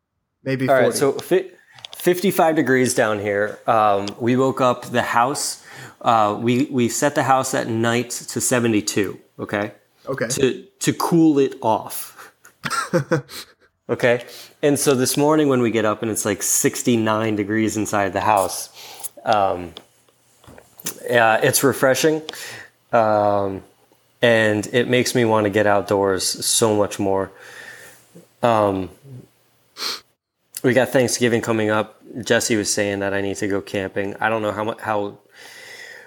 maybe 0.45 0.69
All 0.69 0.75
40. 0.77 0.87
right, 0.89 0.95
so 0.97 1.13
fi- 1.13 1.51
55 1.97 2.55
degrees 2.57 2.95
down 2.95 3.19
here. 3.19 3.59
Um, 3.67 4.07
we 4.21 4.37
woke 4.37 4.61
up 4.61 4.87
the 4.87 5.03
house. 5.03 5.63
Uh, 6.01 6.39
we 6.41 6.67
we 6.71 6.89
set 6.89 7.15
the 7.17 7.25
house 7.25 7.55
at 7.55 7.67
night 7.69 8.11
to 8.11 8.41
72. 8.41 9.19
Okay, 9.41 9.73
okay. 10.07 10.29
to 10.29 10.63
to 10.79 10.93
cool 10.93 11.39
it 11.41 11.57
off. 11.61 12.33
okay, 13.89 14.25
and 14.63 14.79
so 14.79 14.95
this 14.95 15.17
morning 15.17 15.49
when 15.49 15.61
we 15.61 15.71
get 15.71 15.85
up 15.85 16.03
and 16.03 16.11
it's 16.11 16.25
like 16.25 16.43
69 16.43 17.37
degrees 17.37 17.77
inside 17.77 18.13
the 18.13 18.21
house, 18.21 18.71
um, 19.25 19.73
yeah, 21.09 21.37
it's 21.37 21.63
refreshing, 21.65 22.23
um, 22.93 23.63
and 24.23 24.67
it 24.73 24.89
makes 24.89 25.15
me 25.15 25.25
want 25.25 25.45
to 25.45 25.51
get 25.51 25.67
outdoors 25.67 26.25
so 26.45 26.77
much 26.77 26.99
more. 26.99 27.31
Um, 28.43 28.91
we 30.63 30.73
got 30.73 30.89
Thanksgiving 30.89 31.41
coming 31.41 31.71
up. 31.71 32.01
Jesse 32.25 32.57
was 32.57 32.73
saying 32.73 33.01
that 33.01 33.13
I 33.13 33.21
need 33.21 33.37
to 33.37 33.49
go 33.49 33.61
camping. 33.61 34.17
I 34.21 34.29
don't 34.29 34.43
know 34.43 34.53
how 34.53 34.77
how 34.79 35.19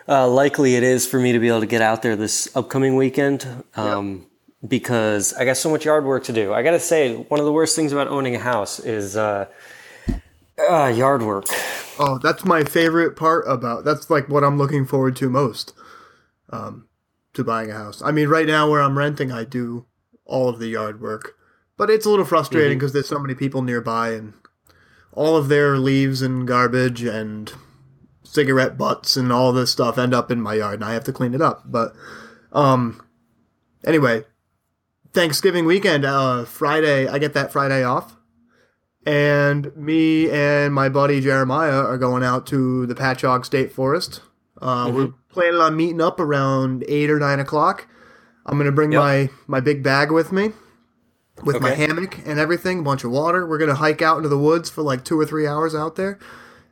uh, 0.08 0.28
likely 0.28 0.76
it 0.76 0.84
is 0.84 1.06
for 1.06 1.20
me 1.20 1.32
to 1.34 1.40
be 1.40 1.48
able 1.48 1.60
to 1.60 1.68
get 1.68 1.82
out 1.82 2.02
there 2.02 2.16
this 2.16 2.56
upcoming 2.56 2.96
weekend 2.96 3.46
um, 3.76 4.26
because 4.66 5.34
I 5.34 5.46
got 5.46 5.58
so 5.58 5.70
much 5.70 5.86
yard 5.86 6.06
work 6.06 6.24
to 6.26 6.34
do. 6.34 6.54
I 6.54 6.64
got 6.64 6.72
to 6.72 6.80
say, 6.80 7.16
one 7.16 7.40
of 7.40 7.46
the 7.46 7.52
worst 7.52 7.76
things 7.76 7.92
about 7.92 8.08
owning 8.08 8.36
a 8.36 8.40
house 8.40 8.80
is 8.80 9.18
uh, 9.18 9.48
uh, 10.70 10.88
yard 10.88 11.22
work. 11.22 11.46
Oh, 12.00 12.20
that's 12.22 12.46
my 12.46 12.64
favorite 12.64 13.16
part 13.16 13.46
about. 13.48 13.84
That's 13.84 14.10
like 14.10 14.30
what 14.30 14.44
I'm 14.44 14.58
looking 14.58 14.86
forward 14.86 15.16
to 15.18 15.30
most. 15.30 15.74
Um, 16.50 16.88
to 17.38 17.44
buying 17.44 17.72
a 17.72 17.76
house. 17.76 18.02
I 18.02 18.12
mean, 18.12 18.28
right 18.28 18.48
now 18.48 18.70
where 18.70 18.82
I'm 18.82 18.98
renting, 18.98 19.32
I 19.32 19.44
do 19.46 19.86
all 20.26 20.50
of 20.50 20.60
the 20.60 20.68
yard 20.68 21.00
work, 21.00 21.36
but 21.78 21.90
it's 21.90 22.06
a 22.06 22.10
little 22.10 22.26
frustrating 22.26 22.78
because 22.78 22.94
there's 22.94 23.08
so 23.08 23.20
many 23.20 23.36
people 23.36 23.62
nearby 23.62 24.12
and 24.12 24.34
all 25.14 25.38
of 25.38 25.48
their 25.48 25.78
leaves 25.78 26.22
and 26.22 26.48
garbage 26.48 27.04
and 27.04 27.54
cigarette 28.24 28.78
butts 28.78 29.16
and 29.16 29.32
all 29.32 29.54
this 29.54 29.72
stuff 29.72 29.98
end 29.98 30.14
up 30.14 30.30
in 30.32 30.42
my 30.42 30.56
yard, 30.56 30.76
and 30.76 30.84
I 30.84 30.94
have 30.94 31.06
to 31.06 31.14
clean 31.14 31.34
it 31.34 31.42
up. 31.42 31.64
But 31.66 31.96
um, 32.52 33.02
anyway, 33.86 34.26
Thanksgiving 35.14 35.66
weekend, 35.66 36.06
uh, 36.06 36.46
Friday, 36.46 37.08
I 37.08 37.18
get 37.20 37.34
that 37.34 37.52
Friday 37.52 37.84
off 37.84 38.16
and 39.06 39.76
me 39.76 40.30
and 40.30 40.74
my 40.74 40.90
buddy 40.90 41.22
Jeremiah 41.22 41.80
are 41.82 41.98
going 41.98 42.24
out 42.24 42.46
to 42.48 42.86
the 42.86 42.94
Natchaug 42.96 43.46
State 43.46 43.72
Forest. 43.72 44.22
Uh, 44.62 44.92
We're 44.94 45.14
planning 45.30 45.62
on 45.62 45.78
meeting 45.78 46.02
up 46.02 46.20
around 46.20 46.84
eight 46.88 47.10
or 47.10 47.20
nine 47.20 47.40
o'clock. 47.40 47.88
I'm 48.46 48.58
gonna 48.58 48.72
bring 48.72 48.92
Yep. 48.92 49.00
my 49.02 49.30
my 49.48 49.60
big 49.60 49.82
bag 49.84 50.12
with 50.12 50.32
me, 50.32 50.52
with 51.44 51.62
my 51.62 51.72
hammock 51.72 52.18
and 52.26 52.40
everything, 52.40 52.80
a 52.80 52.84
bunch 52.84 53.04
of 53.04 53.12
water. 53.12 53.46
We're 53.46 53.58
gonna 53.60 53.76
hike 53.76 54.02
out 54.02 54.18
into 54.18 54.30
the 54.30 54.38
woods 54.38 54.70
for 54.70 54.82
like 54.82 55.04
two 55.06 55.20
or 55.20 55.26
three 55.26 55.46
hours 55.48 55.74
out 55.76 55.96
there, 55.96 56.18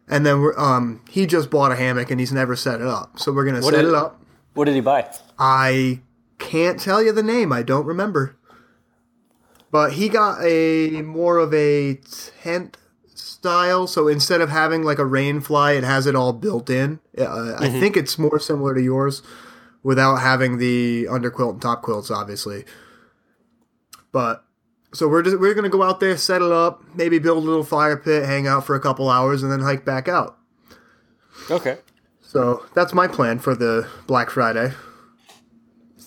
and 0.08 0.26
then 0.26 0.42
we're 0.42 0.58
um 0.60 1.02
he 1.10 1.26
just 1.26 1.50
bought 1.50 1.72
a 1.72 1.76
hammock 1.76 2.12
and 2.12 2.20
he's 2.20 2.34
never 2.34 2.56
set 2.56 2.82
it 2.82 2.88
up, 2.88 3.18
so 3.20 3.32
we're 3.32 3.46
gonna 3.46 3.62
set 3.62 3.72
did- 3.72 3.86
it 3.86 3.94
up. 3.94 4.22
What 4.56 4.66
did 4.66 4.76
he 4.76 4.82
buy? 4.82 5.06
I 5.38 6.00
can't 6.40 6.80
tell 6.80 7.02
you 7.02 7.12
the 7.12 7.24
name. 7.24 7.52
I 7.52 7.64
don't 7.64 7.86
remember. 7.86 8.38
But 9.72 9.94
he 9.94 10.10
got 10.10 10.42
a 10.44 11.02
more 11.02 11.38
of 11.38 11.54
a 11.54 11.96
tent 11.96 12.78
style. 13.14 13.88
So 13.88 14.08
instead 14.08 14.42
of 14.42 14.50
having 14.50 14.84
like 14.84 15.00
a 15.00 15.06
rain 15.06 15.42
fly, 15.42 15.74
it 15.74 15.84
has 15.84 16.08
it 16.08 16.16
all 16.16 16.34
built 16.34 16.70
in. 16.70 17.00
Uh, 17.18 17.56
I 17.60 17.70
think 17.70 17.98
it's 17.98 18.18
more 18.18 18.40
similar 18.40 18.74
to 18.74 18.82
yours 18.82 19.22
without 19.84 20.16
having 20.18 20.58
the 20.58 21.06
underquilt 21.10 21.52
and 21.52 21.62
top 21.62 21.82
quilts, 21.82 22.10
obviously. 22.10 22.66
But 24.12 24.46
so 24.94 25.08
we're 25.08 25.24
just 25.24 25.40
we're 25.40 25.54
gonna 25.54 25.70
go 25.70 25.84
out 25.84 26.00
there, 26.00 26.18
set 26.18 26.42
it 26.42 26.52
up, 26.52 26.84
maybe 26.96 27.20
build 27.20 27.38
a 27.44 27.46
little 27.46 27.64
fire 27.64 27.98
pit, 27.98 28.26
hang 28.26 28.48
out 28.48 28.66
for 28.66 28.76
a 28.76 28.80
couple 28.80 29.10
hours, 29.10 29.44
and 29.44 29.52
then 29.52 29.60
hike 29.60 29.84
back 29.84 30.08
out. 30.08 30.38
Okay. 31.52 31.78
So 32.22 32.66
that's 32.74 32.94
my 32.94 33.08
plan 33.08 33.40
for 33.40 33.56
the 33.56 33.88
Black 34.08 34.30
Friday. 34.30 34.74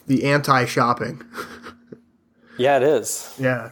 The 0.08 0.24
anti 0.24 0.64
shopping. 0.64 1.22
Yeah, 2.58 2.78
it 2.78 2.82
is. 2.82 3.34
Yeah. 3.38 3.70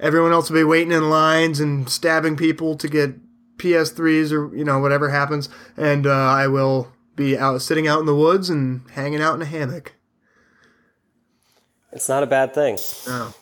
Everyone 0.00 0.32
else 0.32 0.50
will 0.50 0.58
be 0.58 0.64
waiting 0.64 0.92
in 0.92 1.08
lines 1.08 1.60
and 1.60 1.88
stabbing 1.88 2.36
people 2.36 2.76
to 2.76 2.88
get 2.88 3.14
PS3s 3.58 4.32
or, 4.32 4.54
you 4.54 4.64
know, 4.64 4.80
whatever 4.80 5.10
happens. 5.10 5.48
And 5.76 6.06
uh, 6.06 6.10
I 6.10 6.48
will 6.48 6.92
be 7.14 7.38
out 7.38 7.62
sitting 7.62 7.86
out 7.86 8.00
in 8.00 8.06
the 8.06 8.16
woods 8.16 8.50
and 8.50 8.82
hanging 8.90 9.22
out 9.22 9.36
in 9.36 9.42
a 9.42 9.46
hammock. 9.46 9.94
It's 11.92 12.08
not 12.08 12.24
a 12.24 12.26
bad 12.26 12.52
thing. 12.52 12.78
Oh. 13.06 13.34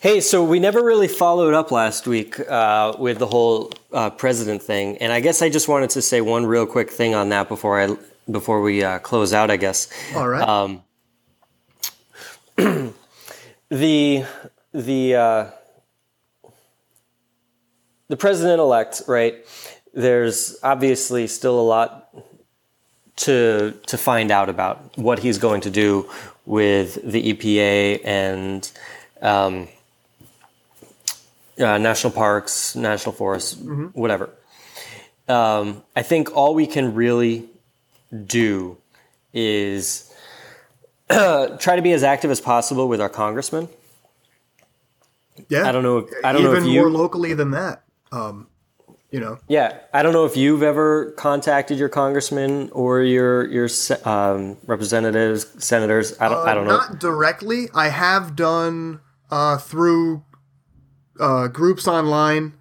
Hey, 0.00 0.20
so 0.20 0.42
we 0.42 0.58
never 0.58 0.82
really 0.82 1.08
followed 1.08 1.52
up 1.52 1.70
last 1.70 2.06
week 2.06 2.40
uh, 2.48 2.94
with 2.98 3.18
the 3.18 3.26
whole 3.26 3.72
uh, 3.92 4.08
president 4.08 4.62
thing, 4.62 4.96
and 4.96 5.12
I 5.12 5.20
guess 5.20 5.42
I 5.42 5.50
just 5.50 5.68
wanted 5.68 5.90
to 5.90 6.00
say 6.00 6.22
one 6.22 6.46
real 6.46 6.64
quick 6.64 6.88
thing 6.88 7.14
on 7.14 7.28
that 7.28 7.48
before 7.48 7.78
I 7.78 7.98
before 8.30 8.60
we 8.60 8.82
uh, 8.82 8.98
close 8.98 9.32
out. 9.32 9.50
I 9.50 9.56
guess 9.56 9.88
All 10.14 10.28
right. 10.28 10.46
um, 10.46 10.82
the 13.68 14.24
the 14.72 15.14
uh, 15.14 15.46
the 18.08 18.16
president 18.16 18.60
elect, 18.60 19.02
right? 19.06 19.36
There's 19.94 20.58
obviously 20.62 21.26
still 21.26 21.58
a 21.58 21.62
lot 21.62 22.14
to 23.16 23.74
to 23.86 23.98
find 23.98 24.30
out 24.30 24.48
about 24.48 24.96
what 24.96 25.18
he's 25.18 25.38
going 25.38 25.62
to 25.62 25.70
do 25.70 26.08
with 26.46 26.98
the 27.04 27.32
EPA 27.34 28.00
and 28.04 28.70
um, 29.22 29.68
uh, 31.58 31.78
national 31.78 32.12
parks, 32.12 32.74
national 32.74 33.12
forests, 33.12 33.56
whatever. 33.92 34.30
Um, 35.28 35.82
I 35.94 36.02
think 36.02 36.34
all 36.34 36.54
we 36.54 36.66
can 36.66 36.94
really 36.94 37.49
do 38.26 38.76
is 39.32 40.12
try 41.10 41.76
to 41.76 41.82
be 41.82 41.92
as 41.92 42.02
active 42.02 42.30
as 42.30 42.40
possible 42.40 42.88
with 42.88 43.00
our 43.00 43.08
congressmen. 43.08 43.68
yeah. 45.48 45.68
I 45.68 45.72
don't 45.72 45.82
know. 45.82 45.98
If, 45.98 46.10
I 46.24 46.32
don't 46.32 46.42
Even 46.42 46.52
know 46.54 46.58
if 46.60 46.66
you. 46.66 46.80
more 46.80 46.90
locally 46.90 47.34
than 47.34 47.50
that. 47.52 47.82
Um, 48.12 48.48
you 49.10 49.18
know, 49.18 49.38
Yeah, 49.48 49.76
I 49.92 50.02
don't 50.04 50.12
know 50.12 50.24
if 50.24 50.36
you've 50.36 50.62
ever 50.62 51.10
contacted 51.12 51.78
your 51.78 51.88
congressman 51.88 52.70
or 52.70 53.02
your 53.02 53.44
your 53.48 53.68
um, 54.04 54.56
representatives, 54.66 55.46
senators. 55.64 56.16
I 56.20 56.28
don't. 56.28 56.46
I 56.48 56.54
don't 56.54 56.64
know. 56.66 56.76
Not 56.76 57.00
directly. 57.00 57.68
I 57.74 57.88
have 57.88 58.36
done 58.36 59.00
uh, 59.30 59.58
through 59.58 60.22
uh, 61.18 61.48
groups 61.48 61.88
online 61.88 62.54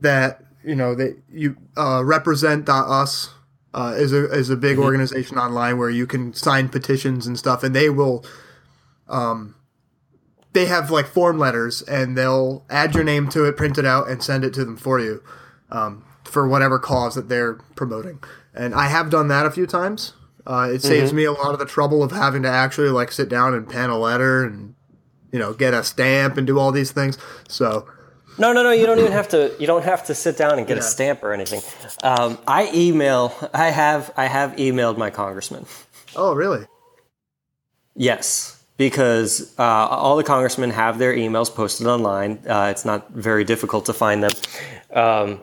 that 0.00 0.44
you 0.64 0.76
know 0.76 0.94
that 0.94 1.18
you 1.28 1.56
uh, 1.76 2.02
represent 2.04 2.68
us 2.68 3.30
uh, 3.74 3.94
is 3.96 4.12
a 4.12 4.30
is 4.32 4.50
a 4.50 4.56
big 4.56 4.78
organization 4.78 5.38
online 5.38 5.78
where 5.78 5.90
you 5.90 6.06
can 6.06 6.32
sign 6.32 6.68
petitions 6.68 7.26
and 7.26 7.38
stuff, 7.38 7.62
and 7.62 7.74
they 7.74 7.90
will. 7.90 8.24
Um, 9.08 9.54
they 10.54 10.66
have 10.66 10.90
like 10.90 11.06
form 11.06 11.38
letters, 11.38 11.82
and 11.82 12.16
they'll 12.16 12.64
add 12.70 12.94
your 12.94 13.04
name 13.04 13.28
to 13.28 13.44
it, 13.44 13.56
print 13.56 13.78
it 13.78 13.84
out, 13.84 14.08
and 14.08 14.22
send 14.22 14.44
it 14.44 14.54
to 14.54 14.64
them 14.64 14.76
for 14.76 14.98
you, 14.98 15.22
um, 15.70 16.04
for 16.24 16.48
whatever 16.48 16.78
cause 16.78 17.14
that 17.14 17.28
they're 17.28 17.54
promoting. 17.76 18.20
And 18.54 18.74
I 18.74 18.86
have 18.86 19.10
done 19.10 19.28
that 19.28 19.46
a 19.46 19.50
few 19.50 19.66
times. 19.66 20.14
Uh, 20.46 20.70
it 20.72 20.82
saves 20.82 21.12
me 21.12 21.24
a 21.24 21.32
lot 21.32 21.52
of 21.52 21.58
the 21.58 21.66
trouble 21.66 22.02
of 22.02 22.10
having 22.10 22.42
to 22.42 22.48
actually 22.48 22.88
like 22.88 23.12
sit 23.12 23.28
down 23.28 23.52
and 23.52 23.68
pen 23.68 23.90
a 23.90 23.98
letter 23.98 24.42
and 24.42 24.74
you 25.30 25.38
know 25.38 25.52
get 25.52 25.74
a 25.74 25.84
stamp 25.84 26.38
and 26.38 26.46
do 26.46 26.58
all 26.58 26.72
these 26.72 26.90
things. 26.90 27.18
So 27.46 27.86
No, 28.38 28.52
no, 28.52 28.62
no. 28.62 28.70
You 28.70 28.86
don't 28.86 28.98
even 28.98 29.12
have 29.12 29.28
to. 29.28 29.54
You 29.58 29.66
don't 29.66 29.84
have 29.84 30.04
to 30.06 30.14
sit 30.14 30.36
down 30.36 30.58
and 30.58 30.66
get 30.66 30.78
a 30.78 30.82
stamp 30.82 31.22
or 31.22 31.32
anything. 31.32 31.60
Um, 32.02 32.38
I 32.46 32.70
email. 32.72 33.34
I 33.52 33.70
have. 33.70 34.12
I 34.16 34.26
have 34.26 34.52
emailed 34.56 34.96
my 34.96 35.10
congressman. 35.10 35.66
oh 36.14 36.34
really? 36.34 36.66
Yes, 37.96 38.62
because 38.76 39.52
uh, 39.58 39.62
all 39.62 40.16
the 40.16 40.22
congressmen 40.22 40.70
have 40.70 40.98
their 40.98 41.12
emails 41.14 41.52
posted 41.52 41.86
online. 41.86 42.38
Uh, 42.46 42.68
it's 42.70 42.84
not 42.84 43.10
very 43.10 43.42
difficult 43.42 43.86
to 43.86 43.92
find 43.92 44.22
them. 44.22 44.30
Um, 44.92 45.40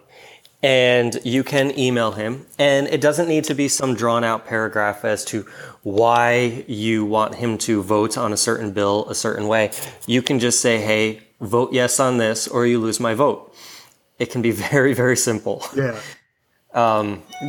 and 0.63 1.19
you 1.23 1.43
can 1.43 1.77
email 1.77 2.13
him. 2.13 2.47
And 2.57 2.87
it 2.87 2.99
doesn't 3.01 3.27
need 3.27 3.43
to 3.43 3.53
be 3.53 3.67
some 3.67 3.93
drawn 3.93 4.23
out 4.23 4.47
paragraph 4.47 5.05
as 5.05 5.23
to 5.25 5.45
why 5.83 6.63
you 6.67 7.05
want 7.05 7.35
him 7.35 7.57
to 7.59 7.83
vote 7.83 8.17
on 8.17 8.33
a 8.33 8.37
certain 8.37 8.71
bill 8.71 9.07
a 9.07 9.13
certain 9.15 9.47
way. 9.47 9.71
You 10.07 10.23
can 10.23 10.39
just 10.39 10.61
say, 10.61 10.81
hey, 10.81 11.21
vote 11.41 11.73
yes 11.73 11.99
on 11.99 12.17
this, 12.17 12.47
or 12.47 12.65
you 12.65 12.79
lose 12.79 12.99
my 12.99 13.13
vote. 13.13 13.53
It 14.19 14.31
can 14.31 14.41
be 14.41 14.51
very, 14.71 14.93
very 14.93 15.17
simple 15.17 15.63
Yeah. 15.75 15.99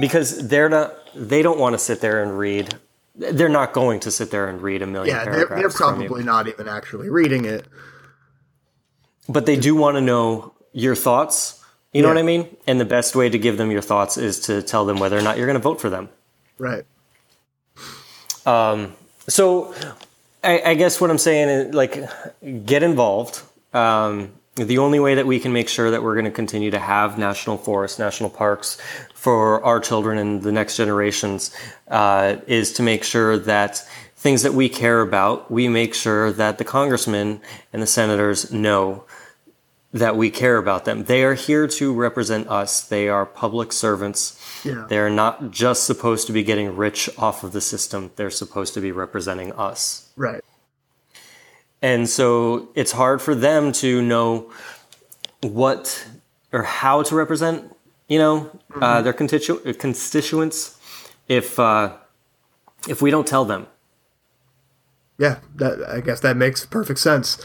because 0.00 0.48
they're 0.48 0.68
not, 0.68 0.94
they 1.14 1.42
don't 1.42 1.58
want 1.58 1.74
to 1.74 1.78
sit 1.78 2.00
there 2.00 2.22
and 2.22 2.36
read. 2.38 2.74
They're 3.14 3.48
not 3.48 3.72
going 3.72 4.00
to 4.00 4.10
sit 4.10 4.30
there 4.30 4.48
and 4.48 4.60
read 4.60 4.82
a 4.82 4.86
million 4.86 5.14
Yeah, 5.16 5.24
they're, 5.24 5.46
they're 5.46 5.70
probably 5.70 6.22
not 6.22 6.48
even 6.48 6.68
actually 6.68 7.08
reading 7.08 7.44
it. 7.46 7.64
but 9.28 9.46
they 9.46 9.56
do 9.56 9.74
want 9.74 9.96
to 9.96 10.00
know 10.02 10.52
your 10.72 10.94
thoughts. 10.94 11.64
You 11.94 12.02
know 12.02 12.08
Yeah. 12.08 12.14
what 12.14 12.20
I 12.20 12.24
mean? 12.24 12.56
And 12.66 12.78
the 12.78 12.84
best 12.84 13.16
way 13.16 13.30
to 13.30 13.38
give 13.38 13.56
them 13.56 13.70
your 13.70 13.80
thoughts 13.80 14.18
is 14.18 14.38
to 14.40 14.60
tell 14.62 14.84
them 14.84 14.98
whether 14.98 15.16
or 15.16 15.22
not 15.22 15.38
you're 15.38 15.46
going 15.46 15.56
to 15.58 15.62
vote 15.62 15.80
for 15.80 15.88
them. 15.88 16.10
Right. 16.58 16.84
Um, 18.44 18.92
So, 19.28 19.74
I, 20.44 20.60
I 20.72 20.74
guess 20.74 21.00
what 21.00 21.10
I'm 21.10 21.18
saying 21.18 21.48
is 21.48 21.74
like, 21.74 21.98
get 22.66 22.82
involved. 22.82 23.42
Um, 23.76 24.32
the 24.56 24.78
only 24.78 24.98
way 24.98 25.16
that 25.16 25.26
we 25.26 25.38
can 25.38 25.52
make 25.52 25.68
sure 25.68 25.90
that 25.90 26.02
we're 26.02 26.14
going 26.14 26.24
to 26.24 26.30
continue 26.30 26.70
to 26.70 26.78
have 26.78 27.18
national 27.18 27.58
forests, 27.58 27.98
national 27.98 28.30
parks 28.30 28.78
for 29.14 29.62
our 29.62 29.80
children 29.80 30.16
and 30.16 30.42
the 30.42 30.52
next 30.52 30.78
generations 30.78 31.54
uh, 31.88 32.36
is 32.46 32.72
to 32.74 32.82
make 32.82 33.04
sure 33.04 33.36
that 33.38 33.86
things 34.16 34.42
that 34.42 34.54
we 34.54 34.70
care 34.70 35.02
about, 35.02 35.50
we 35.50 35.68
make 35.68 35.94
sure 35.94 36.32
that 36.32 36.56
the 36.56 36.64
congressmen 36.64 37.40
and 37.72 37.82
the 37.82 37.86
senators 37.86 38.50
know 38.50 39.04
that 39.92 40.16
we 40.16 40.30
care 40.30 40.56
about 40.56 40.84
them. 40.86 41.04
They 41.04 41.22
are 41.24 41.34
here 41.34 41.66
to 41.66 41.92
represent 41.92 42.48
us. 42.48 42.80
They 42.80 43.08
are 43.08 43.26
public 43.26 43.72
servants. 43.72 44.40
Yeah. 44.64 44.86
They're 44.88 45.10
not 45.10 45.50
just 45.50 45.84
supposed 45.84 46.26
to 46.28 46.32
be 46.32 46.42
getting 46.42 46.76
rich 46.76 47.10
off 47.18 47.44
of 47.44 47.52
the 47.52 47.60
system. 47.60 48.10
They're 48.16 48.30
supposed 48.30 48.74
to 48.74 48.80
be 48.80 48.90
representing 48.90 49.52
us. 49.52 50.10
Right. 50.16 50.42
And 51.86 52.08
so 52.08 52.68
it's 52.74 52.90
hard 52.90 53.22
for 53.22 53.36
them 53.36 53.70
to 53.74 54.02
know 54.02 54.50
what 55.40 56.04
or 56.52 56.64
how 56.64 57.04
to 57.04 57.14
represent, 57.14 57.76
you 58.08 58.18
know, 58.18 58.50
uh, 58.74 59.02
their 59.02 59.12
constitu- 59.12 59.78
constituents 59.78 60.80
if 61.28 61.60
uh, 61.60 61.92
if 62.88 63.00
we 63.00 63.12
don't 63.12 63.24
tell 63.24 63.44
them. 63.44 63.68
Yeah. 65.16 65.38
That 65.54 65.74
I 65.88 66.00
guess 66.00 66.18
that 66.26 66.36
makes 66.36 66.66
perfect 66.66 66.98
sense. 66.98 67.40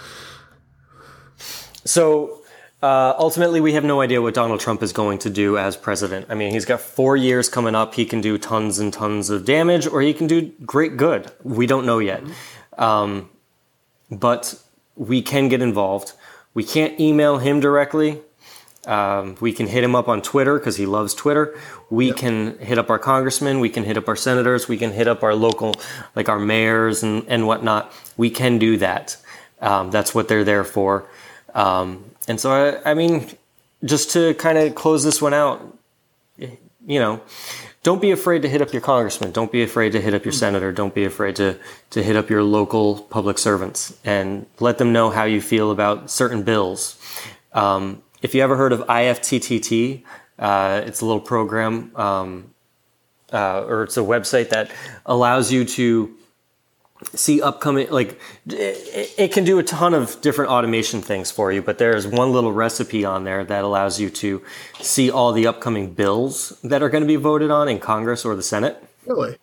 So 1.86 2.41
uh, 2.82 3.13
ultimately, 3.19 3.62
we 3.62 3.73
have 3.73 3.84
no 3.84 4.01
idea 4.01 4.23
what 4.23 4.34
Donald 4.34 4.60
Trump 4.60 4.82
is 4.82 4.91
going 4.91 5.19
to 5.19 5.30
do 5.30 5.60
as 5.60 5.77
president. 5.77 6.25
I 6.30 6.34
mean, 6.34 6.51
he's 6.51 6.65
got 6.65 6.82
four 6.82 7.15
years 7.15 7.47
coming 7.47 7.75
up. 7.75 7.93
He 7.93 8.06
can 8.06 8.21
do 8.21 8.39
tons 8.39 8.80
and 8.80 8.91
tons 8.91 9.30
of 9.30 9.45
damage, 9.45 9.86
or 9.86 10.01
he 10.01 10.15
can 10.15 10.25
do 10.25 10.51
great 10.65 10.97
good. 10.97 11.32
We 11.43 11.67
don't 11.67 11.86
know 11.86 11.99
yet. 11.99 12.23
Um, 12.80 13.30
but 14.12 14.62
we 14.95 15.21
can 15.21 15.47
get 15.47 15.62
involved. 15.62 16.13
We 16.54 16.63
can't 16.63 17.00
email 17.00 17.38
him 17.38 17.60
directly. 17.60 18.21
Um, 18.86 19.38
we 19.39 19.54
can 19.54 19.67
hit 19.67 19.84
him 19.84 19.95
up 19.95 20.08
on 20.08 20.21
Twitter 20.21 20.58
because 20.58 20.76
he 20.76 20.86
loves 20.86 21.13
Twitter. 21.13 21.58
We 21.89 22.12
can 22.12 22.58
hit 22.58 22.78
up 22.78 22.89
our 22.89 23.00
congressmen. 23.00 23.60
We 23.60 23.69
can 23.69 23.84
hit 23.84 23.95
up 23.95 24.08
our 24.08 24.15
senators. 24.15 24.67
We 24.67 24.78
can 24.78 24.91
hit 24.91 25.08
up 25.08 25.24
our 25.24 25.36
local, 25.36 25.76
like 26.15 26.30
our 26.30 26.39
mayors 26.39 27.04
and, 27.04 27.24
and 27.28 27.47
whatnot. 27.47 27.93
We 28.17 28.30
can 28.30 28.58
do 28.58 28.78
that. 28.78 29.17
Um, 29.62 29.91
that's 29.91 30.15
what 30.15 30.28
they're 30.28 30.43
there 30.43 30.63
for. 30.63 31.08
Um, 31.54 32.06
and 32.28 32.39
so, 32.39 32.52
I, 32.52 32.91
I 32.91 32.93
mean, 32.95 33.28
just 33.86 34.12
to 34.12 34.34
kind 34.34 34.58
of 34.58 34.74
close 34.74 35.04
this 35.04 35.21
one 35.21 35.34
out, 35.34 35.78
you 36.38 37.00
know, 37.00 37.21
don't 37.84 38.02
be 38.02 38.12
afraid 38.12 38.44
to 38.44 38.50
hit 38.50 38.62
up 38.62 38.74
your 38.74 38.82
congressman. 38.82 39.32
Don't 39.32 39.52
be 39.52 39.63
afraid 39.63 39.94
to 39.94 40.02
hit 40.02 40.13
up 40.13 40.24
your 40.24 40.32
senator. 40.32 40.72
Don't 40.72 40.94
be 40.94 41.04
afraid 41.04 41.36
to, 41.38 41.58
to 41.89 42.04
hit 42.04 42.15
up 42.15 42.30
your 42.30 42.44
local 42.44 43.02
public 43.04 43.39
servants 43.39 43.98
and 44.06 44.46
let 44.60 44.78
them 44.78 44.94
know 44.94 45.10
how 45.10 45.24
you 45.24 45.41
feel 45.41 45.72
about 45.72 46.12
certain 46.12 46.44
bills. 46.44 47.00
Um, 47.54 48.04
if 48.22 48.36
you 48.36 48.44
ever 48.44 48.56
heard 48.56 48.72
of 48.72 48.82
IFTTT, 48.82 50.04
uh, 50.38 50.84
it's 50.86 51.02
a 51.02 51.06
little 51.06 51.22
program, 51.22 51.91
um, 51.96 52.54
uh, 53.34 53.63
or 53.63 53.84
it's 53.84 53.98
a 53.98 54.02
website 54.02 54.50
that 54.50 54.70
allows 55.06 55.52
you 55.52 55.65
to 55.65 56.15
see 57.14 57.42
upcoming 57.42 57.90
like 57.90 58.20
it, 58.48 59.14
it 59.18 59.34
can 59.34 59.44
do 59.44 59.60
a 59.60 59.64
ton 59.64 59.94
of 59.94 60.20
different 60.22 60.52
automation 60.52 61.02
things 61.02 61.32
for 61.32 61.52
you 61.52 61.62
but 61.62 61.78
there's 61.78 62.08
one 62.08 62.32
little 62.32 62.52
recipe 62.52 63.04
on 63.04 63.24
there 63.24 63.44
that 63.44 63.64
allows 63.64 64.00
you 64.00 64.10
to 64.10 64.42
see 64.80 65.10
all 65.10 65.32
the 65.32 65.48
upcoming 65.48 65.94
bills 65.94 66.60
that 66.64 66.82
are 66.82 66.90
going 66.90 67.02
to 67.04 67.08
be 67.08 67.16
voted 67.16 67.52
on 67.52 67.68
in 67.68 67.80
congress 67.80 68.24
or 68.24 68.36
the 68.36 68.44
senate. 68.44 68.84
Really. 69.06 69.38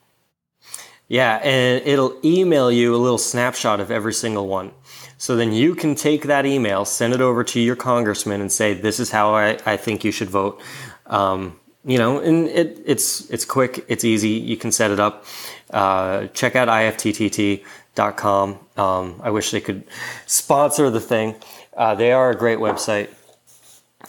yeah 1.09 1.37
and 1.43 1.87
it'll 1.87 2.17
email 2.25 2.71
you 2.71 2.95
a 2.95 2.97
little 2.97 3.19
snapshot 3.19 3.81
of 3.81 3.91
every 3.91 4.13
single 4.13 4.47
one. 4.47 4.73
So 5.21 5.35
then 5.35 5.53
you 5.53 5.75
can 5.75 5.97
take 5.97 6.25
that 6.25 6.47
email 6.47 6.85
send 6.85 7.13
it 7.13 7.21
over 7.21 7.43
to 7.45 7.61
your 7.61 7.77
congressman 7.77 8.41
and 8.41 8.53
say 8.53 8.73
this 8.75 9.01
is 9.01 9.11
how 9.11 9.35
i, 9.35 9.59
I 9.67 9.77
think 9.77 10.05
you 10.05 10.13
should 10.13 10.31
vote. 10.31 10.61
Um, 11.07 11.59
you 11.85 11.97
know 11.99 12.21
and 12.21 12.49
it, 12.49 12.81
it's 12.85 13.29
it's 13.31 13.45
quick 13.45 13.85
it's 13.89 14.05
easy 14.05 14.31
you 14.31 14.57
can 14.57 14.71
set 14.71 14.91
it 14.91 15.01
up 15.01 15.25
uh, 15.71 16.27
check 16.29 16.57
out 16.57 16.69
ifttt.com. 16.69 18.59
Um, 18.77 19.21
I 19.23 19.31
wish 19.31 19.51
they 19.51 19.61
could 19.61 19.85
sponsor 20.27 20.91
the 20.91 21.01
thing. 21.01 21.35
Uh, 21.77 21.95
they 21.95 22.13
are 22.13 22.31
a 22.31 22.37
great 22.37 22.59
website. 22.59 23.09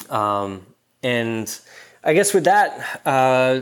Um, 0.10 0.66
and 1.04 1.60
I 2.04 2.14
guess 2.14 2.34
with 2.34 2.46
that, 2.46 3.02
uh, 3.06 3.62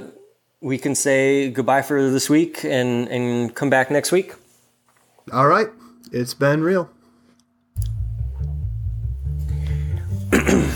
we 0.61 0.77
can 0.77 0.95
say 0.95 1.49
goodbye 1.49 1.81
for 1.81 2.09
this 2.09 2.29
week 2.29 2.63
and, 2.63 3.07
and 3.09 3.53
come 3.55 3.69
back 3.69 3.91
next 3.91 4.11
week. 4.11 4.33
All 5.31 5.47
right. 5.47 5.67
It's 6.11 6.33
been 6.33 6.61
real. 6.61 6.89